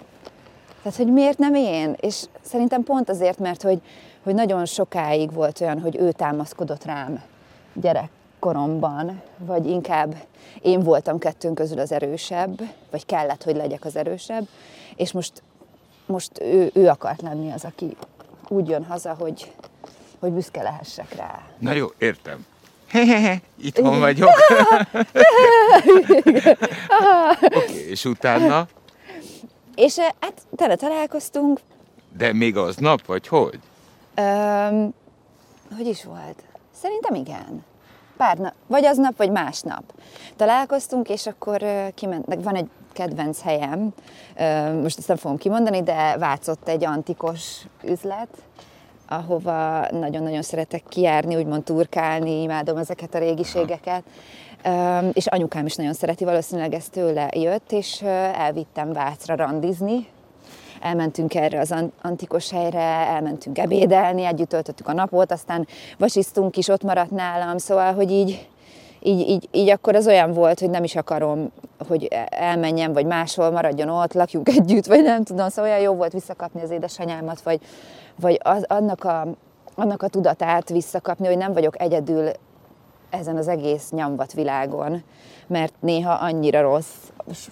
tehát, 0.82 0.98
hogy 0.98 1.12
miért 1.12 1.38
nem 1.38 1.54
én? 1.54 1.96
És 2.00 2.24
szerintem 2.42 2.82
pont 2.82 3.08
azért, 3.08 3.38
mert 3.38 3.62
hogy 3.62 3.80
hogy 4.22 4.34
nagyon 4.34 4.64
sokáig 4.64 5.32
volt 5.32 5.60
olyan, 5.60 5.80
hogy 5.80 5.96
ő 5.96 6.12
támaszkodott 6.12 6.84
rám 6.84 7.22
gyerekkoromban, 8.44 9.22
vagy 9.38 9.66
inkább 9.66 10.14
én 10.62 10.80
voltam 10.80 11.18
kettőnk 11.18 11.54
közül 11.54 11.78
az 11.78 11.92
erősebb, 11.92 12.60
vagy 12.90 13.06
kellett, 13.06 13.42
hogy 13.42 13.56
legyek 13.56 13.84
az 13.84 13.96
erősebb, 13.96 14.48
és 14.96 15.12
most 15.12 15.42
most 16.06 16.40
ő, 16.40 16.70
ő 16.74 16.88
akart 16.88 17.22
lenni 17.22 17.52
az, 17.52 17.64
aki 17.64 17.96
úgy 18.48 18.68
jön 18.68 18.84
haza, 18.84 19.14
hogy, 19.18 19.52
hogy 20.18 20.32
büszke 20.32 20.62
lehessek 20.62 21.14
rá. 21.14 21.42
Na 21.58 21.72
jó, 21.72 21.86
értem. 21.98 22.46
Hehehe, 22.88 23.40
itthon 23.56 23.98
vagyok. 23.98 24.28
Oké, 27.44 27.56
okay, 27.56 27.88
és 27.88 28.04
utána? 28.04 28.68
És 29.74 29.98
hát 29.98 30.42
tele 30.56 30.76
találkoztunk. 30.76 31.60
De 32.16 32.32
még 32.32 32.56
az 32.56 32.76
nap, 32.76 33.06
vagy 33.06 33.28
hogy? 33.28 33.58
Öm, 34.14 34.94
hogy 35.76 35.86
is 35.86 36.04
volt? 36.04 36.42
Szerintem 36.80 37.14
igen. 37.14 37.64
Pár 38.16 38.38
nap, 38.38 38.52
vagy 38.66 38.84
aznap, 38.84 39.16
vagy 39.16 39.30
másnap. 39.30 39.82
Találkoztunk, 40.36 41.08
és 41.08 41.26
akkor 41.26 41.64
kimentnek, 41.94 42.42
van 42.42 42.54
egy 42.54 42.68
kedvenc 42.92 43.42
helyem, 43.42 43.94
most 44.82 44.98
ezt 44.98 45.08
nem 45.08 45.16
fogom 45.16 45.36
kimondani, 45.36 45.82
de 45.82 46.16
Vácott 46.18 46.68
egy 46.68 46.84
antikos 46.84 47.66
üzlet, 47.82 48.28
ahova 49.08 49.86
nagyon-nagyon 49.90 50.42
szeretek 50.42 50.82
kijárni, 50.88 51.36
úgymond 51.36 51.64
turkálni, 51.64 52.42
imádom 52.42 52.76
ezeket 52.76 53.14
a 53.14 53.18
régiségeket. 53.18 54.02
És 55.12 55.26
anyukám 55.26 55.66
is 55.66 55.74
nagyon 55.74 55.92
szereti, 55.92 56.24
valószínűleg 56.24 56.74
ez 56.74 56.88
tőle 56.88 57.28
jött, 57.32 57.72
és 57.72 58.02
elvittem 58.34 58.92
Vácra 58.92 59.36
randizni, 59.36 60.06
elmentünk 60.84 61.34
erre 61.34 61.60
az 61.60 61.74
antikos 62.02 62.50
helyre, 62.50 62.80
elmentünk 62.80 63.58
ebédelni, 63.58 64.24
együtt 64.24 64.48
töltöttük 64.48 64.88
a 64.88 64.92
napot, 64.92 65.32
aztán 65.32 65.66
vasisztunk 65.98 66.56
is, 66.56 66.68
ott 66.68 66.82
maradt 66.82 67.10
nálam, 67.10 67.58
szóval, 67.58 67.94
hogy 67.94 68.10
így, 68.10 68.48
így, 69.02 69.28
így, 69.28 69.48
így 69.52 69.70
akkor 69.70 69.94
az 69.94 70.06
olyan 70.06 70.32
volt, 70.32 70.60
hogy 70.60 70.70
nem 70.70 70.84
is 70.84 70.96
akarom, 70.96 71.52
hogy 71.88 72.08
elmenjem, 72.28 72.92
vagy 72.92 73.06
máshol 73.06 73.50
maradjon 73.50 73.88
ott, 73.88 74.12
lakjunk 74.12 74.48
együtt, 74.58 74.86
vagy 74.86 75.02
nem 75.02 75.24
tudom, 75.24 75.48
szóval 75.48 75.70
olyan 75.70 75.82
jó 75.82 75.94
volt 75.94 76.12
visszakapni 76.12 76.62
az 76.62 76.70
édesanyámat, 76.70 77.40
vagy, 77.40 77.60
vagy 78.20 78.40
az, 78.42 78.64
annak, 78.68 79.04
a, 79.04 79.26
annak 79.74 80.02
a 80.02 80.08
tudatát 80.08 80.68
visszakapni, 80.68 81.26
hogy 81.26 81.38
nem 81.38 81.52
vagyok 81.52 81.80
egyedül 81.80 82.30
ezen 83.10 83.36
az 83.36 83.48
egész 83.48 83.90
nyomvat 83.90 84.32
világon, 84.32 85.02
mert 85.46 85.74
néha 85.80 86.12
annyira 86.12 86.60
rossz 86.60 86.94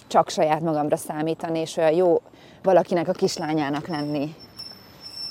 csak 0.06 0.28
saját 0.28 0.60
magamra 0.60 0.96
számítani, 0.96 1.58
és 1.58 1.76
olyan 1.76 1.92
jó 1.92 2.20
valakinek 2.62 3.08
a 3.08 3.12
kislányának 3.12 3.86
lenni. 3.86 4.34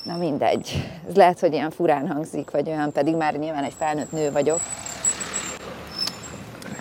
Na 0.04 0.18
mindegy. 0.18 0.92
Ez 1.08 1.16
lehet, 1.16 1.40
hogy 1.40 1.54
ilyen 1.54 1.72
furán 1.72 2.08
hangzik, 2.08 2.52
vagy 2.52 2.68
olyan, 2.68 2.92
pedig 2.92 3.16
már 3.16 3.36
nyilván 3.36 3.64
egy 3.64 3.74
felnőtt 3.78 4.12
nő 4.12 4.32
vagyok. 4.32 4.60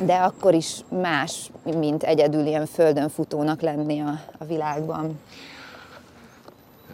De 0.00 0.14
akkor 0.14 0.54
is 0.54 0.76
más, 0.88 1.50
mint 1.62 2.02
egyedül 2.02 2.47
ilyen 2.47 2.66
földön 2.66 3.09
futónak 3.09 3.61
lenni 3.61 4.00
a, 4.00 4.21
a 4.38 4.45
világban. 4.45 5.21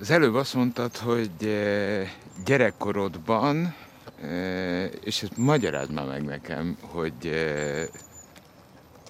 Az 0.00 0.10
előbb 0.10 0.34
azt 0.34 0.54
mondtad, 0.54 0.96
hogy 0.96 1.30
eh, 1.40 2.08
gyerekkorodban, 2.44 3.74
eh, 4.22 4.90
és 5.04 5.22
ezt 5.22 5.36
magyarázd 5.36 5.92
már 5.92 6.06
meg 6.06 6.24
nekem, 6.24 6.78
hogy 6.80 7.12
eh, 7.22 7.86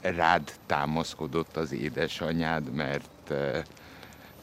rád 0.03 0.53
támaszkodott 0.67 1.57
az 1.57 1.73
édesanyád, 1.73 2.75
mert 2.75 3.33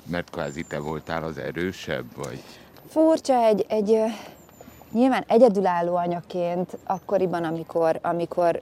mert 0.06 0.30
kvázi 0.30 0.64
te 0.64 0.80
voltál 0.80 1.24
az 1.24 1.38
erősebb, 1.38 2.06
vagy? 2.16 2.44
Furcsa, 2.88 3.44
egy, 3.44 3.66
egy 3.68 4.00
nyilván 4.92 5.24
egyedülálló 5.28 5.96
anyaként 5.96 6.78
akkoriban, 6.86 7.44
amikor, 7.44 8.00
amikor 8.02 8.62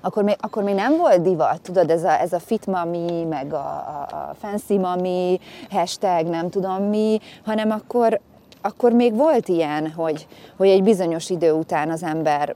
akkor 0.00 0.22
még, 0.22 0.36
akkor 0.40 0.62
még 0.62 0.74
nem 0.74 0.96
volt 0.96 1.22
divat, 1.22 1.60
tudod, 1.60 1.90
ez 1.90 2.04
a, 2.04 2.20
ez 2.20 2.32
a 2.32 2.38
fit 2.38 2.66
mami, 2.66 3.24
meg 3.24 3.52
a, 3.52 3.56
a, 3.56 4.06
a 4.10 4.34
fancy 4.40 4.78
mami, 4.78 5.40
hashtag 5.70 6.26
nem 6.26 6.50
tudom 6.50 6.82
mi, 6.82 7.18
hanem 7.44 7.70
akkor, 7.70 8.20
akkor 8.62 8.92
még 8.92 9.14
volt 9.14 9.48
ilyen, 9.48 9.90
hogy, 9.90 10.26
hogy 10.56 10.68
egy 10.68 10.82
bizonyos 10.82 11.30
idő 11.30 11.52
után 11.52 11.90
az 11.90 12.02
ember 12.02 12.54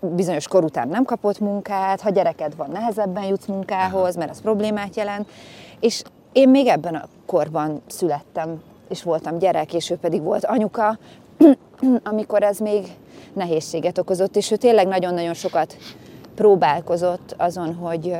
bizonyos 0.00 0.48
kor 0.48 0.64
után 0.64 0.88
nem 0.88 1.04
kapott 1.04 1.38
munkát, 1.38 2.00
ha 2.00 2.10
gyereked 2.10 2.56
van, 2.56 2.70
nehezebben 2.70 3.24
jutsz 3.24 3.46
munkához, 3.46 4.16
mert 4.16 4.30
az 4.30 4.40
problémát 4.40 4.96
jelent, 4.96 5.28
és 5.80 6.02
én 6.36 6.48
még 6.48 6.66
ebben 6.66 6.94
a 6.94 7.08
korban 7.26 7.82
születtem, 7.86 8.62
és 8.88 9.02
voltam 9.02 9.38
gyerek, 9.38 9.74
és 9.74 9.90
ő 9.90 9.96
pedig 9.96 10.22
volt 10.22 10.44
anyuka, 10.44 10.98
amikor 12.10 12.42
ez 12.42 12.58
még 12.58 12.86
nehézséget 13.32 13.98
okozott, 13.98 14.36
és 14.36 14.50
ő 14.50 14.56
tényleg 14.56 14.86
nagyon-nagyon 14.86 15.34
sokat 15.34 15.76
próbálkozott 16.34 17.34
azon, 17.36 17.74
hogy, 17.74 18.16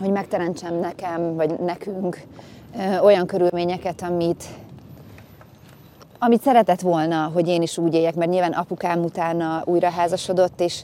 hogy 0.00 0.10
megteremtsem 0.10 0.78
nekem, 0.78 1.34
vagy 1.34 1.58
nekünk 1.58 2.22
olyan 3.02 3.26
körülményeket, 3.26 4.02
amit, 4.02 4.44
amit 6.18 6.42
szeretett 6.42 6.80
volna, 6.80 7.30
hogy 7.34 7.48
én 7.48 7.62
is 7.62 7.78
úgy 7.78 7.94
éljek, 7.94 8.14
mert 8.14 8.30
nyilván 8.30 8.52
apukám 8.52 9.02
utána 9.02 9.62
újra 9.64 9.90
házasodott, 9.90 10.60
és, 10.60 10.82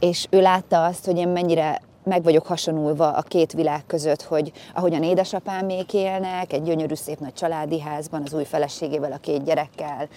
és 0.00 0.26
ő 0.30 0.40
látta 0.40 0.84
azt, 0.84 1.04
hogy 1.04 1.16
én 1.16 1.28
mennyire 1.28 1.80
meg 2.04 2.22
vagyok 2.22 2.46
hasonulva 2.46 3.10
a 3.10 3.22
két 3.22 3.52
világ 3.52 3.82
között, 3.86 4.22
hogy 4.22 4.52
ahogyan 4.74 5.02
édesapámék 5.02 5.94
élnek, 5.94 6.52
egy 6.52 6.62
gyönyörű 6.62 6.94
szép 6.94 7.18
nagy 7.18 7.32
családi 7.32 7.80
házban, 7.80 8.22
az 8.24 8.34
új 8.34 8.44
feleségével, 8.44 9.12
a 9.12 9.16
két 9.16 9.44
gyerekkel, 9.44 10.08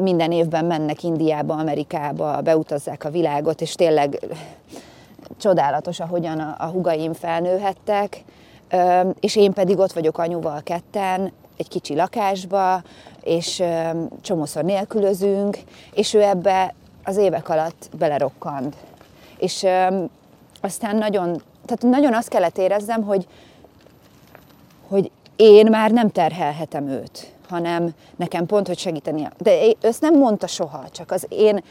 minden 0.00 0.32
évben 0.32 0.64
mennek 0.64 1.02
Indiába, 1.02 1.54
Amerikába, 1.54 2.40
beutazzák 2.40 3.04
a 3.04 3.10
világot, 3.10 3.60
és 3.60 3.74
tényleg 3.74 4.18
csodálatos, 5.36 6.00
ahogyan 6.00 6.38
a, 6.38 6.54
a 6.58 6.66
hugaim 6.66 7.12
felnőhettek, 7.12 8.24
és 9.20 9.36
én 9.36 9.52
pedig 9.52 9.78
ott 9.78 9.92
vagyok 9.92 10.18
anyuval 10.18 10.60
ketten, 10.62 11.32
egy 11.56 11.68
kicsi 11.68 11.94
lakásba, 11.94 12.82
és 13.22 13.62
csomószor 14.20 14.64
nélkülözünk, 14.64 15.58
és 15.94 16.14
ő 16.14 16.22
ebbe 16.22 16.74
az 17.04 17.16
évek 17.16 17.48
alatt 17.48 17.88
belerokkant. 17.98 18.76
És 19.38 19.66
aztán 20.66 20.96
nagyon, 20.96 21.42
tehát 21.64 21.82
nagyon 21.82 22.14
azt 22.14 22.28
kellett 22.28 22.58
érezzem, 22.58 23.02
hogy, 23.02 23.26
hogy 24.88 25.10
én 25.36 25.66
már 25.70 25.90
nem 25.90 26.10
terhelhetem 26.10 26.88
őt, 26.88 27.32
hanem 27.48 27.94
nekem 28.16 28.46
pont, 28.46 28.66
hogy 28.66 28.78
segíteni. 28.78 29.28
De 29.38 29.58
ezt 29.80 30.00
nem 30.00 30.18
mondta 30.18 30.46
soha, 30.46 30.84
csak 30.90 31.10
az 31.10 31.26
én, 31.28 31.62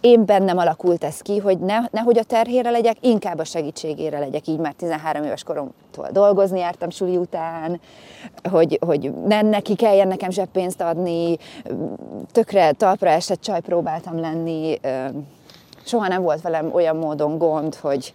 én 0.00 0.24
bennem 0.24 0.58
alakult 0.58 1.04
ez 1.04 1.20
ki, 1.20 1.38
hogy 1.38 1.58
ne, 1.58 1.78
nehogy 1.90 2.18
a 2.18 2.22
terhére 2.22 2.70
legyek, 2.70 2.96
inkább 3.00 3.38
a 3.38 3.44
segítségére 3.44 4.18
legyek. 4.18 4.46
Így 4.46 4.58
már 4.58 4.72
13 4.72 5.24
éves 5.24 5.42
koromtól 5.42 6.08
dolgozni 6.12 6.58
jártam 6.58 6.90
suli 6.90 7.16
után, 7.16 7.80
hogy, 8.50 8.78
hogy 8.86 9.12
ne 9.26 9.42
neki 9.42 9.74
kelljen 9.74 10.08
nekem 10.08 10.30
zseppénzt 10.30 10.80
adni, 10.80 11.36
tökre 12.32 12.72
talpra 12.72 13.10
esett 13.10 13.40
csaj 13.40 13.60
próbáltam 13.60 14.20
lenni, 14.20 14.80
soha 15.84 16.08
nem 16.08 16.22
volt 16.22 16.40
velem 16.40 16.70
olyan 16.72 16.96
módon 16.96 17.38
gond, 17.38 17.74
hogy 17.74 18.14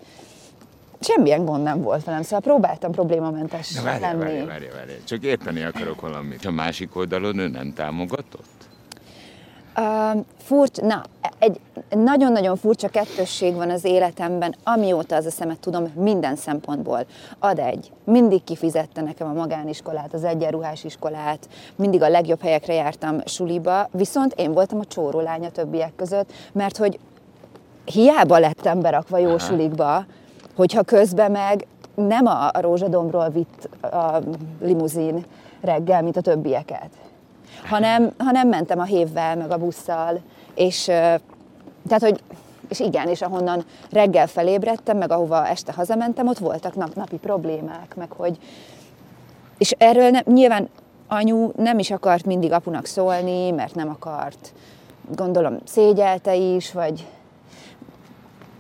semmilyen 1.00 1.46
gond 1.46 1.64
nem 1.64 1.82
volt 1.82 2.04
velem, 2.04 2.22
szóval 2.22 2.40
próbáltam 2.40 2.92
problémamentes 2.92 3.74
Na, 3.74 3.84
várj, 3.84 4.02
lenni. 4.02 4.24
Várj, 4.24 4.46
várj, 4.46 4.66
várj. 4.76 4.92
Csak 5.04 5.24
érteni 5.24 5.64
akarok 5.64 6.02
valamit. 6.02 6.46
A 6.46 6.52
másik 6.52 6.96
oldalon 6.96 7.38
ő 7.38 7.48
nem 7.48 7.74
támogatott? 7.74 8.56
Uh, 9.80 10.24
furcsa, 10.38 10.86
na, 10.86 11.04
egy 11.40 11.60
nagyon-nagyon 11.90 12.56
furcsa 12.56 12.88
kettősség 12.88 13.56
van 13.56 13.70
az 13.70 13.84
életemben, 13.84 14.56
amióta 14.64 15.16
az 15.16 15.26
a 15.26 15.30
szemet 15.30 15.60
tudom 15.60 15.92
minden 15.96 16.36
szempontból. 16.36 17.06
Ad 17.40 17.60
egy, 17.60 17.92
mindig 18.04 18.44
kifizette 18.44 19.02
nekem 19.02 19.28
a 19.28 19.34
magániskolát, 19.34 20.14
az 20.14 20.24
egyenruhás 20.24 20.84
iskolát, 20.84 21.50
mindig 21.76 22.02
a 22.02 22.10
legjobb 22.10 22.42
helyekre 22.42 22.74
jártam 22.74 23.22
suliba, 23.26 23.90
viszont 23.92 24.34
én 24.34 24.54
voltam 24.54 24.80
a 24.80 24.86
csórólány 24.86 25.46
a 25.46 25.52
többiek 25.52 25.96
között, 25.96 26.32
mert 26.52 26.78
hogy 26.78 27.00
hiába 27.92 28.40
lettem 28.40 28.82
berakva 28.82 29.18
jó 29.18 29.38
sulikba, 29.38 30.06
hogyha 30.56 30.84
közben 30.84 31.32
meg 31.32 31.68
nem 31.96 32.26
a 32.26 32.52
rózsadomról 32.54 33.30
vitt 33.30 33.70
a 33.82 34.20
limuzin 34.62 35.26
reggel, 35.62 36.02
mint 36.02 36.18
a 36.18 36.22
többieket, 36.22 36.90
hanem, 37.66 38.12
hanem 38.18 38.48
mentem 38.48 38.80
a 38.80 38.84
hévvel, 38.84 39.36
meg 39.36 39.52
a 39.52 39.58
busszal, 39.58 40.20
és 40.56 40.84
tehát, 41.88 42.02
hogy 42.02 42.22
és 42.68 42.80
igen, 42.80 43.08
és 43.08 43.22
ahonnan 43.22 43.66
reggel 43.92 44.28
felébredtem, 44.28 44.98
meg 44.98 45.12
ahova 45.12 45.48
este 45.48 45.74
hazamentem, 45.74 46.28
ott 46.28 46.38
voltak 46.38 46.76
nap, 46.76 46.94
napi 46.96 47.16
problémák, 47.16 47.96
meg 47.96 48.12
hogy... 48.12 48.38
És 49.58 49.72
erről 49.78 50.10
ne, 50.10 50.20
nyilván 50.26 50.70
anyu 51.08 51.52
nem 51.56 51.80
is 51.80 51.92
akart 51.92 52.26
mindig 52.26 52.52
apunak 52.52 52.86
szólni, 52.86 53.52
mert 53.52 53.76
nem 53.76 53.90
akart, 53.90 54.54
gondolom 55.16 55.58
szégyelte 55.64 56.36
is, 56.36 56.72
vagy 56.72 57.08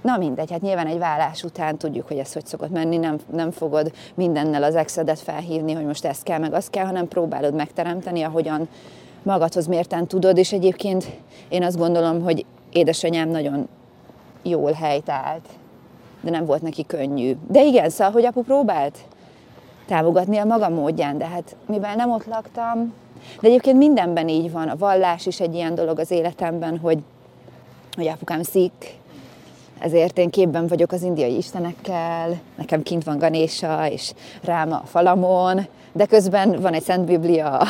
Na 0.01 0.17
mindegy, 0.17 0.51
hát 0.51 0.61
nyilván 0.61 0.87
egy 0.87 0.97
vállás 0.97 1.43
után 1.43 1.77
tudjuk, 1.77 2.07
hogy 2.07 2.17
ez 2.17 2.33
hogy 2.33 2.45
szokott 2.45 2.71
menni, 2.71 2.97
nem, 2.97 3.17
nem 3.31 3.51
fogod 3.51 3.91
mindennel 4.15 4.63
az 4.63 4.75
exedet 4.75 5.19
felhívni, 5.19 5.73
hogy 5.73 5.85
most 5.85 6.05
ez 6.05 6.19
kell, 6.19 6.39
meg 6.39 6.53
az 6.53 6.69
kell, 6.69 6.85
hanem 6.85 7.07
próbálod 7.07 7.53
megteremteni, 7.53 8.21
ahogyan 8.21 8.67
magadhoz 9.23 9.67
mérten 9.67 10.07
tudod, 10.07 10.37
és 10.37 10.53
egyébként 10.53 11.07
én 11.49 11.63
azt 11.63 11.77
gondolom, 11.77 12.21
hogy 12.21 12.45
édesanyám 12.71 13.29
nagyon 13.29 13.67
jól 14.43 14.71
helytált, 14.71 15.47
de 16.21 16.29
nem 16.29 16.45
volt 16.45 16.61
neki 16.61 16.85
könnyű. 16.85 17.35
De 17.47 17.63
igen, 17.63 17.89
szóval, 17.89 18.13
hogy 18.13 18.25
apu 18.25 18.41
próbált 18.41 18.97
támogatni 19.85 20.37
a 20.37 20.45
maga 20.45 20.69
módján, 20.69 21.17
de 21.17 21.25
hát 21.27 21.55
mivel 21.65 21.95
nem 21.95 22.11
ott 22.11 22.25
laktam, 22.25 22.93
de 23.41 23.47
egyébként 23.47 23.77
mindenben 23.77 24.27
így 24.27 24.51
van, 24.51 24.67
a 24.67 24.75
vallás 24.75 25.25
is 25.25 25.39
egy 25.39 25.55
ilyen 25.55 25.75
dolog 25.75 25.99
az 25.99 26.11
életemben, 26.11 26.77
hogy, 26.77 26.99
hogy 27.95 28.07
apukám 28.07 28.43
szik, 28.43 28.99
ezért 29.79 30.17
én 30.17 30.29
képben 30.29 30.67
vagyok 30.67 30.91
az 30.91 31.01
indiai 31.01 31.37
istenekkel, 31.37 32.39
nekem 32.55 32.83
kint 32.83 33.03
van 33.03 33.17
Ganésa 33.17 33.89
és 33.89 34.13
Ráma 34.43 34.75
a 34.75 34.85
falamon, 34.85 35.67
de 35.91 36.05
közben 36.05 36.61
van 36.61 36.73
egy 36.73 36.83
Szent 36.83 37.05
Biblia 37.05 37.61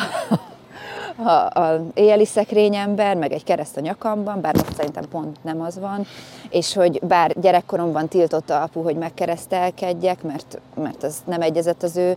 a, 1.24 1.60
a 1.60 1.80
éjjeli 1.94 2.24
szekrényemben, 2.24 3.18
meg 3.18 3.32
egy 3.32 3.44
kereszt 3.44 3.76
a 3.76 3.80
nyakamban, 3.80 4.40
bár 4.40 4.54
most 4.54 4.74
szerintem 4.74 5.08
pont 5.10 5.36
nem 5.42 5.60
az 5.60 5.78
van, 5.78 6.06
és 6.50 6.74
hogy 6.74 7.00
bár 7.02 7.40
gyerekkoromban 7.40 8.08
tiltotta 8.08 8.62
apu, 8.62 8.82
hogy 8.82 8.96
megkeresztelkedjek, 8.96 10.22
mert, 10.22 10.60
mert 10.74 11.02
az 11.02 11.16
nem 11.24 11.42
egyezett 11.42 11.82
az 11.82 11.96
ő 11.96 12.16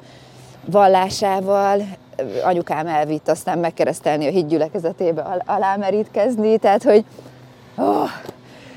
vallásával, 0.66 1.82
anyukám 2.44 2.88
elvitt 2.88 3.28
aztán 3.28 3.60
megkeresztelni 3.60 4.28
a 4.28 4.32
hídgyülekezetébe 4.32 5.22
al- 5.22 5.44
alámerítkezni, 5.46 6.58
tehát 6.58 6.84
hogy 6.84 7.06
oh, 7.76 8.10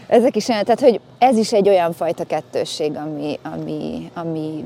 ezek 0.06 0.36
is 0.36 0.48
olyan, 0.48 0.64
tehát 0.64 0.80
hogy 0.80 1.00
ez 1.18 1.36
is 1.36 1.52
egy 1.52 1.68
olyan 1.68 1.92
fajta 1.92 2.24
kettősség, 2.24 2.96
ami, 2.96 3.38
ami, 3.42 4.10
ami 4.14 4.64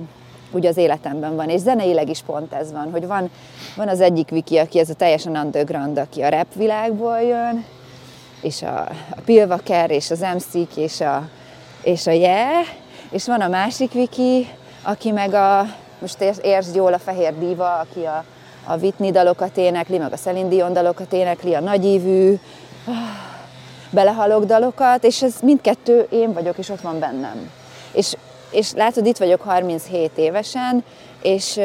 ugye 0.51 0.69
az 0.69 0.77
életemben 0.77 1.37
van, 1.37 1.49
és 1.49 1.61
zeneileg 1.61 2.09
is 2.09 2.23
pont 2.23 2.53
ez 2.53 2.73
van, 2.73 2.91
hogy 2.91 3.07
van, 3.07 3.31
van 3.77 3.89
az 3.89 4.01
egyik 4.01 4.29
Viki, 4.29 4.57
aki 4.57 4.79
ez 4.79 4.91
a 4.91 4.95
teljesen 4.95 5.37
underground, 5.37 5.99
aki 5.99 6.23
a 6.23 6.29
rap 6.29 6.55
világból 6.55 7.21
jön, 7.21 7.65
és 8.43 8.63
a, 8.63 8.79
a 9.11 9.21
Pilvaker, 9.25 9.91
és 9.91 10.11
az 10.11 10.27
mc 10.35 10.77
és 10.77 11.01
a, 11.01 11.29
és 11.83 12.07
a 12.07 12.11
Yeah, 12.11 12.65
és 13.11 13.27
van 13.27 13.41
a 13.41 13.49
másik 13.49 13.93
Viki, 13.93 14.49
aki 14.83 15.11
meg 15.11 15.35
a, 15.35 15.67
most 15.99 16.21
értsd 16.43 16.75
jól 16.75 16.93
a 16.93 16.99
Fehér 16.99 17.39
Diva, 17.39 17.79
aki 17.79 18.05
a, 18.05 18.25
a 18.65 18.77
Whitney 18.77 19.11
dalokat 19.11 19.57
énekli, 19.57 19.99
meg 19.99 20.13
a 20.13 20.17
Celine 20.17 20.49
Dion 20.49 20.73
dalokat 20.73 21.13
énekli, 21.13 21.55
a 21.55 21.61
nagyívű, 21.61 22.39
belehalok 23.91 24.45
dalokat, 24.45 25.05
és 25.05 25.23
ez 25.23 25.35
mindkettő 25.43 26.07
én 26.11 26.33
vagyok, 26.33 26.59
és 26.59 26.69
ott 26.69 26.81
van 26.81 26.99
bennem. 26.99 27.51
És 27.93 28.15
és 28.51 28.73
látod, 28.73 29.07
itt 29.07 29.17
vagyok 29.17 29.41
37 29.41 30.11
évesen, 30.19 30.85
és, 31.23 31.61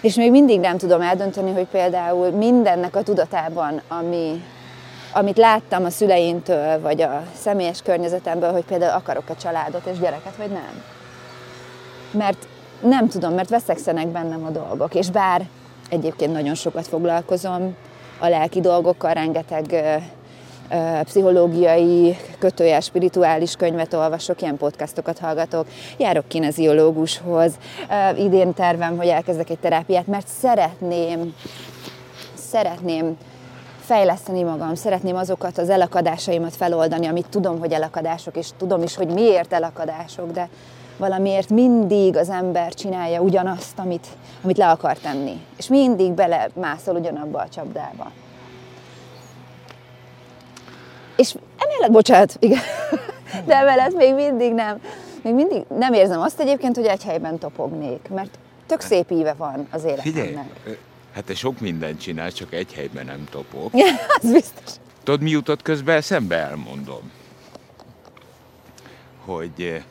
és 0.00 0.14
még 0.14 0.30
mindig 0.30 0.60
nem 0.60 0.76
tudom 0.76 1.00
eldönteni, 1.00 1.52
hogy 1.52 1.66
például 1.66 2.30
mindennek 2.30 2.96
a 2.96 3.02
tudatában, 3.02 3.80
ami, 3.88 4.44
amit 5.12 5.36
láttam 5.36 5.84
a 5.84 5.90
szüleimtől, 5.90 6.80
vagy 6.80 7.02
a 7.02 7.22
személyes 7.36 7.82
környezetemből, 7.82 8.52
hogy 8.52 8.64
például 8.64 8.96
akarok-e 8.96 9.34
családot 9.34 9.86
és 9.92 9.98
gyereket, 9.98 10.36
vagy 10.36 10.50
nem. 10.50 10.82
Mert 12.10 12.46
nem 12.80 13.08
tudom, 13.08 13.34
mert 13.34 13.48
veszekszenek 13.48 14.06
bennem 14.06 14.44
a 14.44 14.50
dolgok, 14.50 14.94
és 14.94 15.10
bár 15.10 15.48
egyébként 15.88 16.32
nagyon 16.32 16.54
sokat 16.54 16.86
foglalkozom 16.86 17.76
a 18.18 18.28
lelki 18.28 18.60
dolgokkal, 18.60 19.12
rengeteg 19.12 19.74
pszichológiai, 21.02 22.16
kötője, 22.38 22.80
spirituális 22.80 23.56
könyvet 23.56 23.94
olvasok, 23.94 24.42
ilyen 24.42 24.56
podcastokat 24.56 25.18
hallgatok, 25.18 25.66
járok 25.98 26.28
kineziológushoz, 26.28 27.52
idén 28.16 28.54
tervem, 28.54 28.96
hogy 28.96 29.06
elkezdek 29.06 29.50
egy 29.50 29.58
terápiát, 29.58 30.06
mert 30.06 30.26
szeretném, 30.26 31.34
szeretném 32.34 33.16
fejleszteni 33.80 34.42
magam, 34.42 34.74
szeretném 34.74 35.16
azokat 35.16 35.58
az 35.58 35.70
elakadásaimat 35.70 36.56
feloldani, 36.56 37.06
amit 37.06 37.26
tudom, 37.30 37.58
hogy 37.58 37.72
elakadások, 37.72 38.36
és 38.36 38.48
tudom 38.56 38.82
is, 38.82 38.96
hogy 38.96 39.08
miért 39.08 39.52
elakadások, 39.52 40.30
de 40.30 40.48
valamiért 40.96 41.50
mindig 41.50 42.16
az 42.16 42.30
ember 42.30 42.74
csinálja 42.74 43.20
ugyanazt, 43.20 43.78
amit, 43.78 44.06
amit 44.42 44.58
le 44.58 44.70
akar 44.70 44.98
tenni. 44.98 45.40
És 45.56 45.68
mindig 45.68 46.12
belemászol 46.12 46.96
ugyanabba 46.96 47.38
a 47.38 47.48
csapdába. 47.48 48.10
És 51.16 51.34
emellett, 51.58 51.90
bocsánat, 51.90 52.36
igen, 52.38 52.60
de 53.46 53.56
emellett 53.56 53.94
még 53.94 54.14
mindig 54.14 54.52
nem, 54.52 54.80
még 55.22 55.34
mindig 55.34 55.62
nem 55.78 55.92
érzem 55.92 56.20
azt 56.20 56.40
egyébként, 56.40 56.76
hogy 56.76 56.86
egy 56.86 57.02
helyben 57.02 57.38
topognék, 57.38 58.08
mert 58.08 58.38
tök 58.66 58.80
szép 58.80 59.10
íve 59.10 59.32
van 59.32 59.66
az 59.70 59.84
életemnek. 59.84 60.14
Figyelj, 60.14 60.38
hát 61.14 61.24
te 61.24 61.34
sok 61.34 61.60
mindent 61.60 62.00
csinál, 62.00 62.32
csak 62.32 62.52
egy 62.52 62.72
helyben 62.72 63.04
nem 63.04 63.24
topog. 63.30 63.70
az 64.20 64.32
biztos. 64.32 64.74
Tudod, 65.02 65.20
mi 65.22 65.30
jutott 65.30 65.62
közben 65.62 65.96
eszembe, 65.96 66.36
elmondom. 66.36 67.10
Hogy 69.24 69.82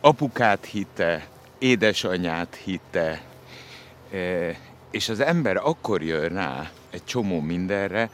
apukát 0.00 0.64
hitte, 0.64 1.26
édesanyát 1.58 2.58
hitte, 2.64 3.20
és 4.90 5.08
az 5.08 5.20
ember 5.20 5.56
akkor 5.56 6.02
jön 6.02 6.28
rá 6.28 6.70
egy 6.90 7.04
csomó 7.04 7.40
mindenre, 7.40 8.10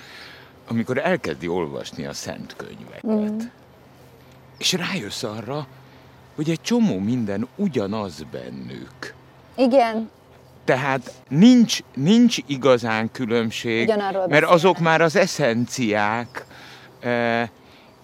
amikor 0.71 0.99
elkezdi 0.99 1.49
olvasni 1.49 2.07
a 2.07 2.13
szent 2.13 2.55
könyveket, 2.57 3.33
mm. 3.33 3.39
és 4.59 4.73
rájössz 4.73 5.23
arra, 5.23 5.67
hogy 6.35 6.51
egy 6.51 6.61
csomó 6.61 6.99
minden 6.99 7.49
ugyanaz 7.57 8.25
bennük. 8.31 9.15
Igen. 9.57 10.11
Tehát 10.65 11.13
nincs, 11.29 11.79
nincs 11.95 12.37
igazán 12.47 13.11
különbség, 13.13 13.83
Ugyanarról 13.83 14.27
mert 14.29 14.45
azok 14.45 14.79
már 14.79 15.01
az 15.01 15.17
eszenciák, 15.17 16.45
e, 17.01 17.51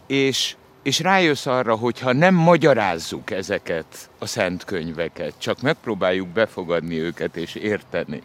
és, 0.07 0.57
és 0.83 1.01
rájössz 1.01 1.47
arra, 1.47 1.77
hogy 1.77 2.01
ha 2.01 2.13
nem 2.13 2.35
magyarázzuk 2.35 3.31
ezeket 3.31 4.11
a 4.19 4.27
szent 4.27 4.65
könyveket, 4.65 5.33
csak 5.39 5.61
megpróbáljuk 5.61 6.29
befogadni 6.29 6.99
őket 6.99 7.37
és 7.37 7.55
érteni, 7.55 8.23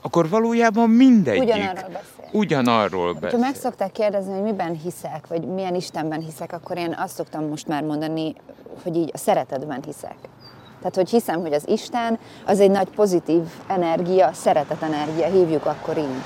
akkor 0.00 0.28
valójában 0.28 0.90
mindegyik 0.90 1.54
ugyanarról 2.32 3.12
beszél. 3.12 3.38
Ha 3.38 3.44
meg 3.44 3.54
szokták 3.54 3.92
kérdezni, 3.92 4.32
hogy 4.32 4.42
miben 4.42 4.72
hiszek, 4.74 5.26
vagy 5.26 5.42
milyen 5.42 5.74
Istenben 5.74 6.20
hiszek, 6.20 6.52
akkor 6.52 6.76
én 6.76 6.94
azt 6.98 7.14
szoktam 7.14 7.48
most 7.48 7.66
már 7.66 7.82
mondani, 7.82 8.34
hogy 8.82 8.96
így 8.96 9.10
a 9.12 9.18
szeretetben 9.18 9.82
hiszek. 9.84 10.16
Tehát, 10.78 10.94
hogy 10.94 11.10
hiszem, 11.10 11.40
hogy 11.40 11.52
az 11.52 11.68
Isten 11.68 12.18
az 12.44 12.60
egy 12.60 12.70
nagy 12.70 12.88
pozitív 12.88 13.42
energia, 13.66 14.32
szeretet 14.32 14.82
energia, 14.82 15.26
hívjuk 15.26 15.66
akkor 15.66 15.98
így. 15.98 16.22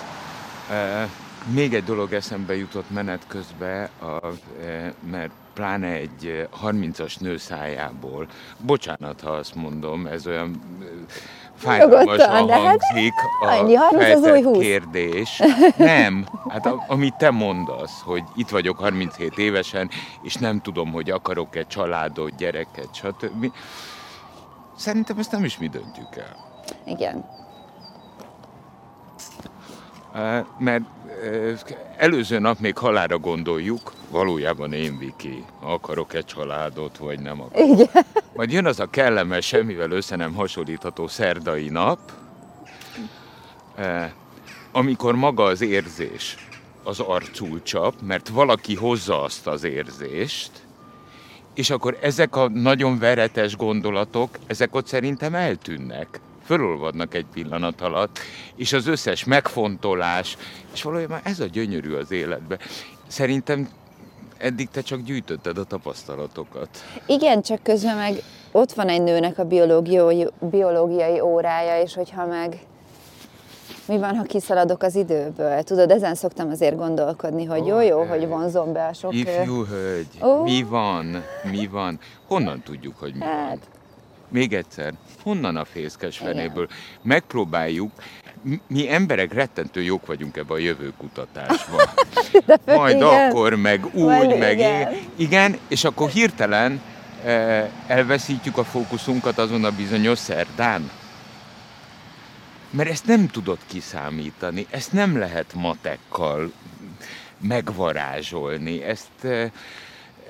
E, 0.71 1.09
még 1.55 1.75
egy 1.75 1.85
dolog 1.85 2.13
eszembe 2.13 2.57
jutott 2.57 2.91
menet 2.91 3.27
közben, 3.27 3.89
a, 4.01 4.27
e, 4.67 4.93
mert 5.11 5.31
pláne 5.55 5.87
egy 5.87 6.49
30-as 6.63 7.21
nő 7.21 7.37
szájából, 7.37 8.27
bocsánat, 8.59 9.21
ha 9.21 9.31
azt 9.31 9.55
mondom, 9.55 10.07
ez 10.07 10.27
olyan 10.27 10.61
fájdalmasan 11.57 12.49
hát 12.49 12.61
hangzik 12.61 13.13
a 13.41 13.47
annyi, 13.47 13.75
30 13.75 14.25
az 14.25 14.31
új 14.31 14.43
20. 14.43 14.59
kérdés. 14.59 15.43
Nem, 15.77 16.27
hát 16.49 16.67
a, 16.67 16.85
amit 16.89 17.15
te 17.15 17.31
mondasz, 17.31 18.01
hogy 18.05 18.23
itt 18.35 18.49
vagyok 18.49 18.79
37 18.79 19.39
évesen, 19.39 19.91
és 20.23 20.35
nem 20.35 20.61
tudom, 20.61 20.93
hogy 20.93 21.11
akarok-e 21.11 21.63
családot, 21.63 22.37
gyereket, 22.37 22.89
stb. 22.93 23.53
Szerintem 24.77 25.19
ezt 25.19 25.33
nem 25.33 25.45
is 25.45 25.59
mi 25.59 25.69
döntjük 25.69 26.17
el. 26.17 26.37
Igen. 26.85 27.25
Mert 30.59 30.83
előző 31.97 32.39
nap 32.39 32.59
még 32.59 32.79
halára 32.79 33.19
gondoljuk, 33.19 33.93
valójában 34.11 34.73
én, 34.73 34.99
Viki, 34.99 35.45
akarok 35.63 36.15
egy 36.15 36.25
családot, 36.25 36.99
vagy 36.99 37.21
nem 37.21 37.41
akarok. 37.41 37.69
Igen. 37.69 38.05
Majd 38.37 38.53
jön 38.53 38.67
az 38.67 38.81
a 38.81 38.91
kellemes, 38.91 39.47
semmivel 39.47 39.91
össze 39.91 40.17
nem 40.17 40.35
hasonlítható 40.35 41.07
szerdai 41.07 41.69
nap, 41.69 41.99
amikor 44.73 45.15
maga 45.15 45.45
az 45.45 45.61
érzés 45.61 46.37
az 46.83 47.01
arcul 47.01 47.63
csap, 47.63 47.95
mert 48.03 48.29
valaki 48.29 48.75
hozza 48.75 49.23
azt 49.23 49.47
az 49.47 49.65
érzést, 49.65 50.51
és 51.55 51.71
akkor 51.71 51.99
ezek 52.01 52.37
a 52.37 52.49
nagyon 52.49 52.99
veretes 52.99 53.57
gondolatok, 53.57 54.39
ezek 54.47 54.75
ott 54.75 54.87
szerintem 54.87 55.35
eltűnnek 55.35 56.21
fölolvadnak 56.45 57.15
egy 57.15 57.27
pillanat 57.33 57.81
alatt, 57.81 58.19
és 58.57 58.73
az 58.73 58.87
összes 58.87 59.25
megfontolás, 59.25 60.37
és 60.73 60.83
valójában 60.83 61.21
ez 61.23 61.41
a 61.41 61.47
gyönyörű 61.47 61.95
az 61.95 62.11
életben. 62.11 62.59
Szerintem 63.07 63.69
eddig 64.39 64.69
te 64.69 64.81
csak 64.81 65.01
gyűjtötted 65.01 65.59
a 65.59 65.65
tapasztalatokat. 65.65 66.69
Igen, 67.07 67.43
csak 67.43 67.63
közben 67.63 67.97
meg 67.97 68.23
ott 68.53 68.73
van 68.73 68.89
egy 68.89 69.03
nőnek 69.03 69.39
a 69.39 69.45
biológiai, 69.45 70.29
biológiai 70.39 71.21
órája, 71.21 71.83
és 71.83 71.95
hogyha 71.95 72.27
meg 72.27 72.59
mi 73.87 73.99
van, 73.99 74.17
ha 74.17 74.23
kiszaladok 74.23 74.83
az 74.83 74.95
időből? 74.95 75.63
Tudod, 75.63 75.91
ezen 75.91 76.15
szoktam 76.15 76.51
azért 76.51 76.77
gondolkodni, 76.77 77.45
hogy 77.45 77.61
oh, 77.61 77.67
jó-jó, 77.67 77.99
hey. 77.99 78.09
hogy 78.09 78.29
vonzom 78.29 78.73
be 78.73 78.87
a 78.87 78.93
sok... 78.93 79.15
Ifjú 79.15 79.65
hölgy, 79.65 80.09
oh. 80.21 80.43
mi 80.43 80.63
van? 80.63 81.25
Mi 81.51 81.67
van? 81.67 81.99
Honnan 82.27 82.63
tudjuk, 82.63 82.99
hogy 82.99 83.15
mi 83.15 83.25
hát. 83.25 83.49
van? 83.49 83.61
Még 84.29 84.55
egyszer, 84.55 84.93
honnan 85.23 85.57
a 85.57 85.65
fészkes 85.65 86.19
fenéből? 86.19 86.69
Megpróbáljuk, 87.03 87.93
mi 88.67 88.93
emberek 88.93 89.33
rettentő 89.33 89.83
jók 89.83 90.07
vagyunk 90.07 90.37
ebbe 90.37 90.55
a 90.55 90.59
jövőkutatásban. 90.59 91.87
Majd 92.65 92.97
igen. 92.97 93.09
akkor, 93.09 93.55
meg 93.55 93.85
úgy, 93.85 94.03
Majd 94.03 94.39
meg 94.39 94.59
igen. 94.59 94.97
igen, 95.17 95.59
és 95.69 95.85
akkor 95.85 96.11
hirtelen 96.11 96.81
eh, 97.25 97.71
elveszítjük 97.87 98.59
a 98.59 98.65
fókuszunkat 98.65 99.39
azon 99.39 99.65
a 99.65 99.71
bizonyos 99.71 100.19
szerdán. 100.19 100.91
mert 102.71 102.91
ezt 102.91 103.07
nem 103.07 103.29
tudod 103.29 103.59
kiszámítani, 103.67 104.67
ezt 104.71 104.93
nem 104.93 105.19
lehet 105.19 105.55
matekkal 105.55 106.53
megvarázsolni, 107.41 108.83
ezt, 108.83 109.25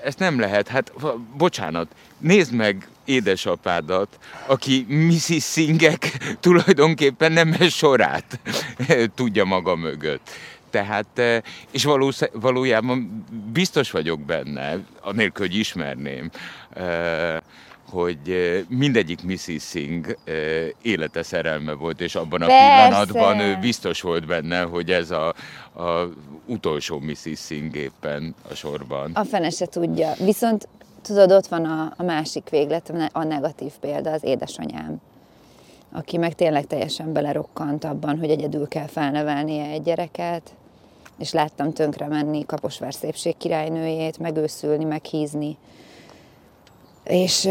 ezt 0.04 0.18
nem 0.18 0.40
lehet, 0.40 0.68
hát 0.68 0.92
bocsánat, 1.36 1.88
nézd 2.18 2.52
meg 2.52 2.88
édesapádat, 3.06 4.18
aki 4.46 4.86
Mrs. 4.88 5.44
Singek 5.44 6.18
tulajdonképpen 6.40 7.32
nem 7.32 7.52
sorát 7.52 8.40
tudja 9.16 9.44
maga 9.44 9.76
mögött. 9.76 10.30
Tehát, 10.70 11.22
és 11.70 11.86
valójában 12.32 13.24
biztos 13.52 13.90
vagyok 13.90 14.20
benne, 14.20 14.78
anélkül, 15.00 15.46
hogy 15.46 15.56
ismerném, 15.56 16.30
hogy 17.90 18.64
mindegyik 18.68 19.22
Mrs. 19.22 19.68
Singh 19.68 20.16
élete 20.82 21.22
szerelme 21.22 21.72
volt, 21.72 22.00
és 22.00 22.14
abban 22.14 22.42
a 22.42 22.46
Persze. 22.46 22.86
pillanatban 22.88 23.40
ő 23.40 23.58
biztos 23.60 24.00
volt 24.00 24.26
benne, 24.26 24.62
hogy 24.62 24.90
ez 24.90 25.10
a, 25.10 25.28
a 25.76 26.08
utolsó 26.46 26.98
Mrs. 26.98 27.40
Singh 27.46 27.76
éppen 27.76 28.34
a 28.50 28.54
sorban. 28.54 29.10
A 29.14 29.24
fene 29.24 29.50
se 29.50 29.66
tudja. 29.66 30.12
Viszont 30.24 30.68
tudod, 31.06 31.32
ott 31.32 31.46
van 31.46 31.64
a, 31.64 31.92
a 31.96 32.02
másik 32.02 32.48
véglet, 32.48 32.92
a 33.12 33.24
negatív 33.24 33.72
példa, 33.80 34.10
az 34.12 34.24
édesanyám 34.24 35.00
aki 35.92 36.16
meg 36.16 36.34
tényleg 36.34 36.66
teljesen 36.66 37.12
belerokkant 37.12 37.84
abban, 37.84 38.18
hogy 38.18 38.30
egyedül 38.30 38.68
kell 38.68 38.86
felnevelnie 38.86 39.64
egy 39.64 39.82
gyereket, 39.82 40.54
és 41.18 41.32
láttam 41.32 41.72
tönkre 41.72 42.06
menni 42.06 42.46
Kaposvár 42.46 42.94
szépség 42.94 43.36
királynőjét, 43.36 44.18
megőszülni, 44.18 44.84
meghízni, 44.84 45.56
és 47.04 47.48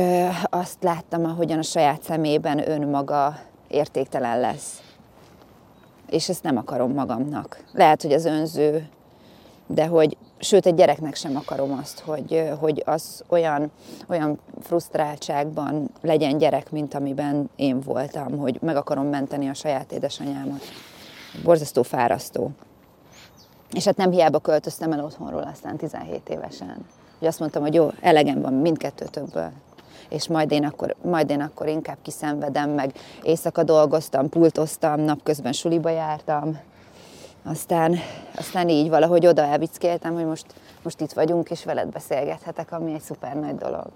azt 0.49 0.83
láttam, 0.83 1.25
ahogyan 1.25 1.57
a 1.57 1.61
saját 1.61 2.03
szemében 2.03 2.69
önmaga 2.69 3.39
értéktelen 3.67 4.39
lesz. 4.39 4.81
És 6.09 6.29
ezt 6.29 6.43
nem 6.43 6.57
akarom 6.57 6.93
magamnak. 6.93 7.63
Lehet, 7.71 8.01
hogy 8.01 8.13
az 8.13 8.25
önző, 8.25 8.89
de 9.67 9.85
hogy, 9.85 10.17
sőt, 10.39 10.65
egy 10.65 10.75
gyereknek 10.75 11.15
sem 11.15 11.35
akarom 11.35 11.77
azt, 11.81 11.99
hogy, 11.99 12.49
hogy 12.59 12.83
az 12.85 13.23
olyan, 13.27 13.71
olyan 14.07 14.39
frusztráltságban 14.61 15.89
legyen 16.01 16.37
gyerek, 16.37 16.71
mint 16.71 16.93
amiben 16.93 17.49
én 17.55 17.79
voltam, 17.81 18.37
hogy 18.37 18.57
meg 18.61 18.75
akarom 18.75 19.05
menteni 19.05 19.49
a 19.49 19.53
saját 19.53 19.91
édesanyámat. 19.91 20.61
Borzasztó 21.43 21.83
fárasztó. 21.83 22.51
És 23.71 23.85
hát 23.85 23.97
nem 23.97 24.11
hiába 24.11 24.39
költöztem 24.39 24.91
el 24.91 25.03
otthonról 25.03 25.43
aztán 25.51 25.77
17 25.77 26.29
évesen 26.29 26.85
hogy 27.19 27.27
azt 27.27 27.39
mondtam, 27.39 27.61
hogy 27.61 27.73
jó, 27.73 27.89
elegem 28.01 28.41
van 28.41 28.53
mindkettőtökből 28.53 29.51
és 30.09 30.27
majd 30.27 30.51
én, 30.51 30.65
akkor, 30.65 30.95
majd 31.01 31.29
én 31.29 31.41
akkor 31.41 31.67
inkább 31.67 31.97
kiszenvedem, 32.01 32.69
meg 32.69 32.93
éjszaka 33.23 33.63
dolgoztam, 33.63 34.29
pultoztam, 34.29 35.01
napközben 35.01 35.51
suliba 35.51 35.89
jártam, 35.89 36.59
aztán, 37.45 37.99
aztán 38.35 38.69
így 38.69 38.89
valahogy 38.89 39.25
oda 39.25 39.41
elvickéltem, 39.41 40.13
hogy 40.13 40.25
most, 40.25 40.45
most 40.83 41.01
itt 41.01 41.11
vagyunk, 41.11 41.49
és 41.49 41.63
veled 41.63 41.91
beszélgethetek, 41.91 42.71
ami 42.71 42.93
egy 42.93 43.01
szuper 43.01 43.35
nagy 43.35 43.55
dolog. 43.55 43.87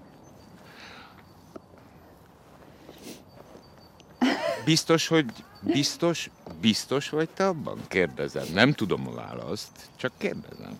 Biztos, 4.64 5.08
hogy 5.08 5.24
biztos, 5.60 6.30
biztos 6.60 7.08
vagy 7.08 7.28
te 7.28 7.46
abban? 7.46 7.78
Kérdezem. 7.88 8.46
Nem 8.54 8.72
tudom 8.72 9.08
a 9.08 9.12
választ, 9.14 9.70
csak 9.96 10.12
kérdezem 10.18 10.78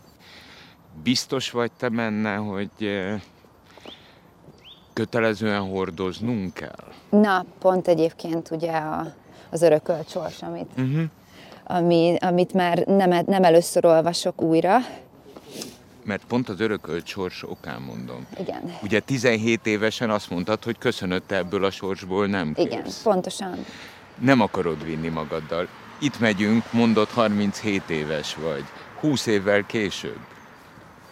biztos 1.03 1.51
vagy 1.51 1.71
te 1.73 1.89
menne, 1.89 2.35
hogy 2.35 2.71
eh, 2.79 3.21
kötelezően 4.93 5.61
hordoznunk 5.61 6.55
kell? 6.55 6.93
Na, 7.11 7.45
pont 7.59 7.89
egyébként 7.89 8.51
ugye 8.51 8.73
a, 8.73 9.15
az 9.51 9.63
örökölt 9.63 10.09
sors, 10.09 10.43
amit, 10.43 10.71
uh-huh. 10.79 11.03
Ami, 11.71 12.17
amit 12.21 12.53
már 12.53 12.79
nem, 12.79 13.23
nem 13.27 13.45
először 13.45 13.85
olvasok 13.85 14.43
újra. 14.43 14.79
Mert 16.05 16.25
pont 16.25 16.49
az 16.49 16.61
örökölt 16.61 17.07
sors 17.07 17.43
okán 17.43 17.81
mondom. 17.81 18.27
Igen. 18.39 18.75
Ugye 18.83 19.01
17 19.01 19.67
évesen 19.67 20.11
azt 20.11 20.31
mondtad, 20.31 20.65
hogy 20.65 20.79
köszönött 20.79 21.33
ebből 21.33 21.65
a 21.65 21.71
sorsból 21.71 22.27
nem 22.27 22.53
kérsz. 22.53 22.67
Igen, 22.67 22.85
pontosan. 23.03 23.65
Nem 24.19 24.41
akarod 24.41 24.85
vinni 24.85 25.09
magaddal. 25.09 25.69
Itt 26.01 26.21
megyünk, 26.21 26.73
mondott 26.73 27.11
37 27.11 27.91
éves 27.91 28.35
vagy. 28.35 28.65
20 29.01 29.27
évvel 29.27 29.67
később. 29.67 30.19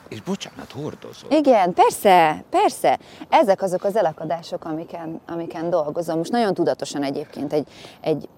És 0.09 0.21
bocsánat, 0.21 0.73
hordozol. 0.73 1.31
Igen, 1.31 1.73
persze, 1.75 2.45
persze. 2.51 2.99
Ezek 3.29 3.63
azok 3.63 3.85
az 3.85 3.97
elakadások, 3.97 4.65
amiken, 4.65 5.21
amiken 5.27 5.71
dolgozom. 5.71 6.17
Most 6.17 6.31
nagyon 6.31 6.55
tudatosan 6.55 7.03
egyébként 7.03 7.53
egy, 7.53 7.67
egy 8.01 8.29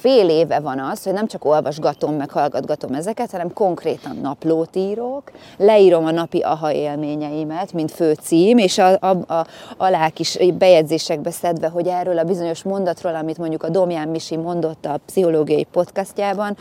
fél 0.00 0.28
éve 0.28 0.60
van 0.60 0.78
az, 0.78 1.02
hogy 1.02 1.12
nem 1.12 1.26
csak 1.26 1.44
olvasgatom, 1.44 2.14
meg 2.14 2.30
hallgatgatom 2.30 2.94
ezeket, 2.94 3.30
hanem 3.30 3.52
konkrétan 3.52 4.16
naplót 4.22 4.76
írok, 4.76 5.22
leírom 5.56 6.04
a 6.04 6.10
napi 6.10 6.38
aha 6.38 6.72
élményeimet, 6.72 7.72
mint 7.72 7.90
főcím, 7.90 8.58
és 8.58 8.78
a, 8.78 8.98
a, 9.00 9.34
a, 9.34 9.46
alá 9.76 10.08
kis 10.08 10.38
bejegyzésekbe 10.58 11.30
szedve, 11.30 11.68
hogy 11.68 11.86
erről 11.86 12.18
a 12.18 12.24
bizonyos 12.24 12.62
mondatról, 12.62 13.14
amit 13.14 13.38
mondjuk 13.38 13.62
a 13.62 13.68
Domján 13.68 14.08
Misi 14.08 14.36
mondott 14.36 14.86
a 14.86 15.00
pszichológiai 15.06 15.66
podcastjában, 15.72 16.56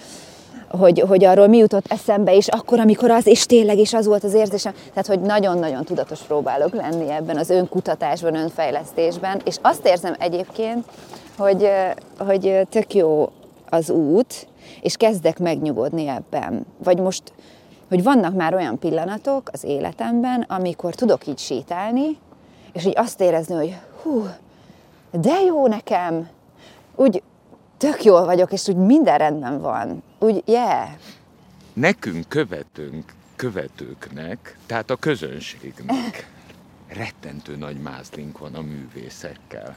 hogy, 0.70 1.00
hogy 1.00 1.24
arról 1.24 1.48
mi 1.48 1.58
jutott 1.58 1.86
eszembe, 1.92 2.36
és 2.36 2.48
akkor, 2.48 2.80
amikor 2.80 3.12
az, 3.12 3.28
és 3.28 3.46
tényleg, 3.46 3.78
és 3.78 3.94
az 3.94 4.06
volt 4.06 4.24
az 4.24 4.34
érzésem, 4.34 4.74
tehát, 4.90 5.08
hogy 5.08 5.20
nagyon-nagyon 5.20 5.84
tudatos 5.84 6.20
próbálok 6.20 6.74
lenni 6.74 7.10
ebben 7.10 7.38
az 7.38 7.50
önkutatásban, 7.50 8.36
önfejlesztésben, 8.36 9.42
és 9.46 9.56
azt 9.62 9.88
érzem 9.88 10.16
egyébként, 10.20 10.86
hogy, 11.38 11.70
hogy 12.18 12.68
tök 12.70 12.94
jó 12.94 13.32
az 13.70 13.90
út, 13.90 14.48
és 14.82 14.98
kezdek 14.98 15.40
megnyugodni 15.40 16.08
ebben. 16.08 16.66
Vagy 16.84 17.00
most, 17.00 17.34
hogy 17.90 18.04
vannak 18.04 18.36
már 18.36 18.54
olyan 18.54 18.80
pillanatok 18.80 19.50
az 19.52 19.64
életemben, 19.64 20.42
amikor 20.42 20.96
tudok 20.96 21.28
így 21.28 21.40
sétálni, 21.40 22.18
és 22.74 22.86
így 22.86 22.98
azt 22.98 23.22
érezni, 23.22 23.56
hogy 23.56 23.78
hú, 24.02 24.28
de 25.12 25.42
jó 25.42 25.68
nekem, 25.68 26.30
úgy 26.96 27.24
tök 27.78 28.04
jól 28.04 28.26
vagyok, 28.26 28.52
és 28.52 28.68
úgy 28.68 28.76
minden 28.76 29.18
rendben 29.18 29.62
van. 29.62 30.04
Úgy, 30.20 30.44
yeah. 30.46 30.88
Nekünk 31.74 32.28
követünk, 32.28 33.14
követőknek, 33.36 34.58
tehát 34.66 34.90
a 34.90 34.96
közönségnek 34.96 36.37
rettentő 36.88 37.56
nagy 37.56 37.78
mázlink 37.78 38.38
van 38.38 38.56
a 38.56 38.62
művészekkel. 38.62 39.76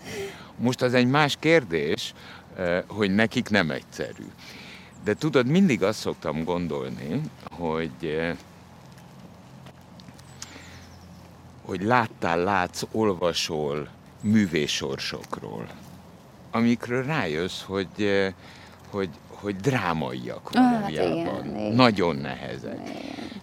Most 0.56 0.82
az 0.82 0.94
egy 0.94 1.06
más 1.06 1.36
kérdés, 1.38 2.14
eh, 2.56 2.82
hogy 2.86 3.14
nekik 3.14 3.48
nem 3.48 3.70
egyszerű. 3.70 4.26
De 5.04 5.14
tudod, 5.14 5.46
mindig 5.46 5.82
azt 5.82 5.98
szoktam 5.98 6.44
gondolni, 6.44 7.20
hogy 7.50 7.90
eh, 8.02 8.36
hogy 11.64 11.82
láttál, 11.82 12.38
látsz, 12.38 12.82
olvasol 12.92 13.88
művésorsokról 14.22 15.66
amikről 16.50 17.02
rájössz, 17.02 17.62
hogy, 17.62 17.88
eh, 17.98 18.32
hogy, 18.90 19.08
hogy 19.28 19.56
drámaiak 19.56 20.50
valójában. 20.50 20.74
Ah, 20.74 20.80
hát 20.80 20.90
igen, 20.90 21.56
igen. 21.56 21.72
Nagyon 21.72 22.16
nehezek. 22.16 22.78
Igen. 22.88 23.02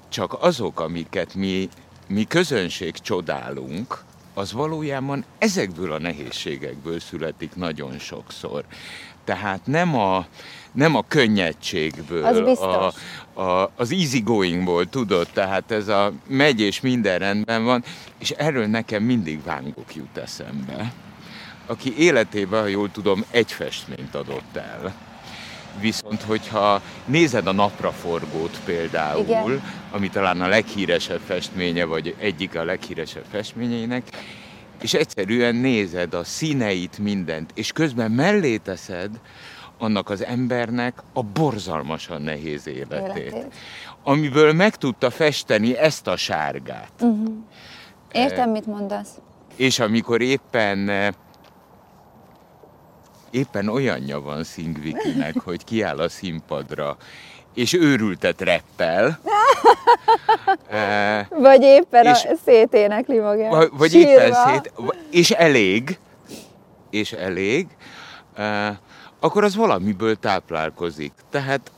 Csak 0.10 0.38
azok, 0.41 0.80
amiket 0.80 1.34
mi, 1.34 1.69
mi 2.08 2.24
közönség 2.24 2.93
csodálunk, 2.93 4.04
az 4.34 4.52
valójában 4.52 5.26
ezekből 5.38 5.91
a 5.91 6.00
nehézségekből 6.00 7.00
születik 7.00 7.56
nagyon 7.56 8.00
sokszor. 8.00 8.63
Tehát 9.24 9.65
nem 9.65 9.96
a, 9.96 10.26
nem 10.72 10.96
a 10.96 11.04
könnyedségből, 11.08 12.24
az 12.24 12.60
a, 12.60 12.93
a, 13.41 13.72
az 13.76 13.91
easy 13.91 14.20
goingból, 14.20 14.89
tudod, 14.89 15.28
tehát 15.34 15.72
ez 15.72 15.88
a 15.88 16.12
megy 16.28 16.62
és 16.62 16.82
minden 16.82 17.20
rendben 17.20 17.63
van, 17.63 17.84
és 18.17 18.32
erről 18.32 18.65
nekem 18.65 19.04
mindig 19.04 19.43
vángok 19.43 19.96
jut 19.96 20.17
eszembe 20.17 20.93
aki 21.67 21.98
életében, 21.98 22.62
ha 22.62 22.67
jól 22.67 22.91
tudom, 22.91 23.24
egy 23.32 23.52
festményt 23.52 24.15
adott 24.15 24.56
el. 24.56 24.93
Viszont, 25.80 26.22
hogyha 26.22 26.82
nézed 27.06 27.48
a 27.48 27.52
napraforgót 27.52 28.60
például, 28.66 29.24
Igen. 29.24 29.62
ami 29.92 30.10
talán 30.10 30.42
a 30.42 30.48
leghíresebb 30.48 31.22
festménye, 31.26 31.86
vagy 31.86 32.16
egyik 32.20 32.56
a 32.56 32.63
leghíresebb 32.63 33.26
festményeinek, 33.32 34.04
és 34.82 34.94
egyszerűen 34.94 35.56
nézed 35.56 36.13
a 36.13 36.24
színeit, 36.24 36.98
mindent, 36.98 37.52
és 37.56 37.72
közben 37.72 38.12
mellé 38.12 38.58
teszed 38.58 39.20
annak 39.78 40.10
az 40.10 40.26
embernek 40.26 41.04
a 41.13 41.24
borzalmasan 41.24 42.22
nehéz 42.22 42.68
életét, 42.68 43.18
életét. 43.18 43.54
amiből 44.04 44.54
meg 44.54 44.76
tudta 44.76 45.10
festeni 45.10 45.78
ezt 45.78 46.08
a 46.08 46.16
sárgát. 46.16 46.92
Uh-huh. 47.00 47.36
Értem, 48.12 48.50
e, 48.50 48.52
mit 48.52 48.66
mondasz. 48.66 49.10
És 49.56 49.80
amikor 49.80 50.22
éppen 50.22 50.90
éppen 53.30 53.68
olyanja 53.68 54.22
van 54.22 54.44
Szingvikinek, 54.44 55.36
hogy 55.46 55.63
kiáll 55.63 56.00
a 56.00 56.10
színpadra, 56.10 56.98
és 57.54 57.74
őrültet 57.74 58.42
reppel. 58.42 59.20
vagy 61.30 61.62
éppen 61.62 62.06
és, 62.06 62.26
a 62.26 62.36
széténekli 62.46 63.20
magát. 63.20 63.52
Vagy, 63.52 63.70
vagy 63.72 63.94
éppen 63.94 64.34
szét, 64.34 64.72
és 65.12 65.32
elég, 65.32 66.00
és 66.90 67.12
elég, 67.12 67.68
akkor 69.20 69.44
az 69.44 69.56
valamiből 69.56 70.16
táplálkozik. 70.16 71.13
Tehát 71.30 71.72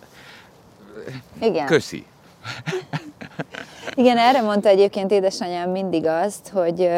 Igen. 1.42 1.66
köszi. 1.66 2.06
Igen, 3.94 4.18
erre 4.18 4.42
mondta 4.42 4.70
egyébként 4.70 5.12
édesanyám 5.12 5.70
mindig 5.70 6.06
azt, 6.06 6.50
hogy, 6.50 6.90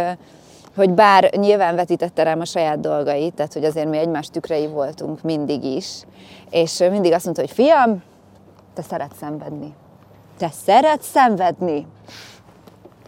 hogy 0.75 0.89
bár 0.89 1.29
nyilván 1.35 1.75
vetítette 1.75 2.23
rám 2.23 2.39
a 2.39 2.45
saját 2.45 2.79
dolgait, 2.79 3.33
tehát 3.33 3.53
hogy 3.53 3.63
azért 3.65 3.89
mi 3.89 3.97
egymás 3.97 4.27
tükrei 4.27 4.67
voltunk 4.67 5.21
mindig 5.21 5.63
is, 5.63 5.85
és 6.49 6.77
mindig 6.77 7.11
azt 7.13 7.25
mondta, 7.25 7.41
hogy 7.41 7.51
fiam, 7.51 8.03
te 8.73 8.81
szeretsz 8.81 9.17
szenvedni. 9.17 9.73
Te 10.37 10.49
szeretsz 10.65 11.09
szenvedni. 11.09 11.87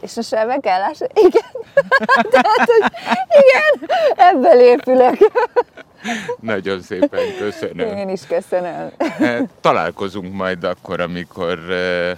És 0.02 0.16
most 0.16 0.34
el 0.34 0.60
kell 0.60 0.80
lássa, 0.80 1.08
igen. 1.14 1.52
Tehát, 2.32 2.70
hogy 2.70 2.92
igen, 3.28 3.90
ebből 4.16 4.60
épülök. 4.60 5.18
Nagyon 6.40 6.82
szépen 6.82 7.20
köszönöm. 7.38 7.98
Én 7.98 8.10
is 8.10 8.26
köszönöm. 8.28 8.92
Eh, 8.98 9.40
Találkozunk 9.62 10.34
majd 10.34 10.64
akkor, 10.64 11.00
amikor 11.00 11.60
eh, 11.72 12.18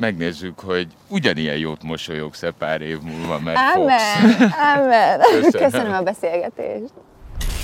megnézzük, 0.00 0.60
hogy 0.60 0.86
ugyanilyen 1.08 1.56
jót 1.56 1.82
mosolyogsz-e 1.82 2.50
pár 2.50 2.80
év 2.80 3.00
múlva, 3.00 3.38
mert 3.38 3.58
fogsz. 3.58 3.76
Amen, 3.76 4.52
amen. 4.74 5.20
Köszönöm. 5.42 5.70
Köszönöm 5.70 5.92
a 5.92 6.02
beszélgetést. 6.02 6.92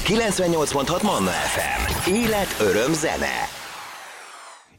98.6 0.07 1.03
Manna 1.03 1.31
FM. 1.31 2.11
Élet, 2.11 2.57
öröm, 2.61 2.93
zene. 2.93 3.49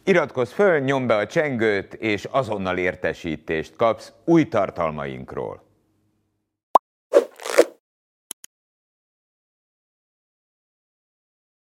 Iratkozz 0.04 0.52
föl, 0.52 0.80
nyomd 0.80 1.08
be 1.08 1.16
a 1.16 1.26
csengőt, 1.26 1.94
és 1.94 2.28
azonnal 2.32 2.78
értesítést 2.78 3.76
kapsz 3.76 4.12
új 4.26 4.48
tartalmainkról. 4.48 5.67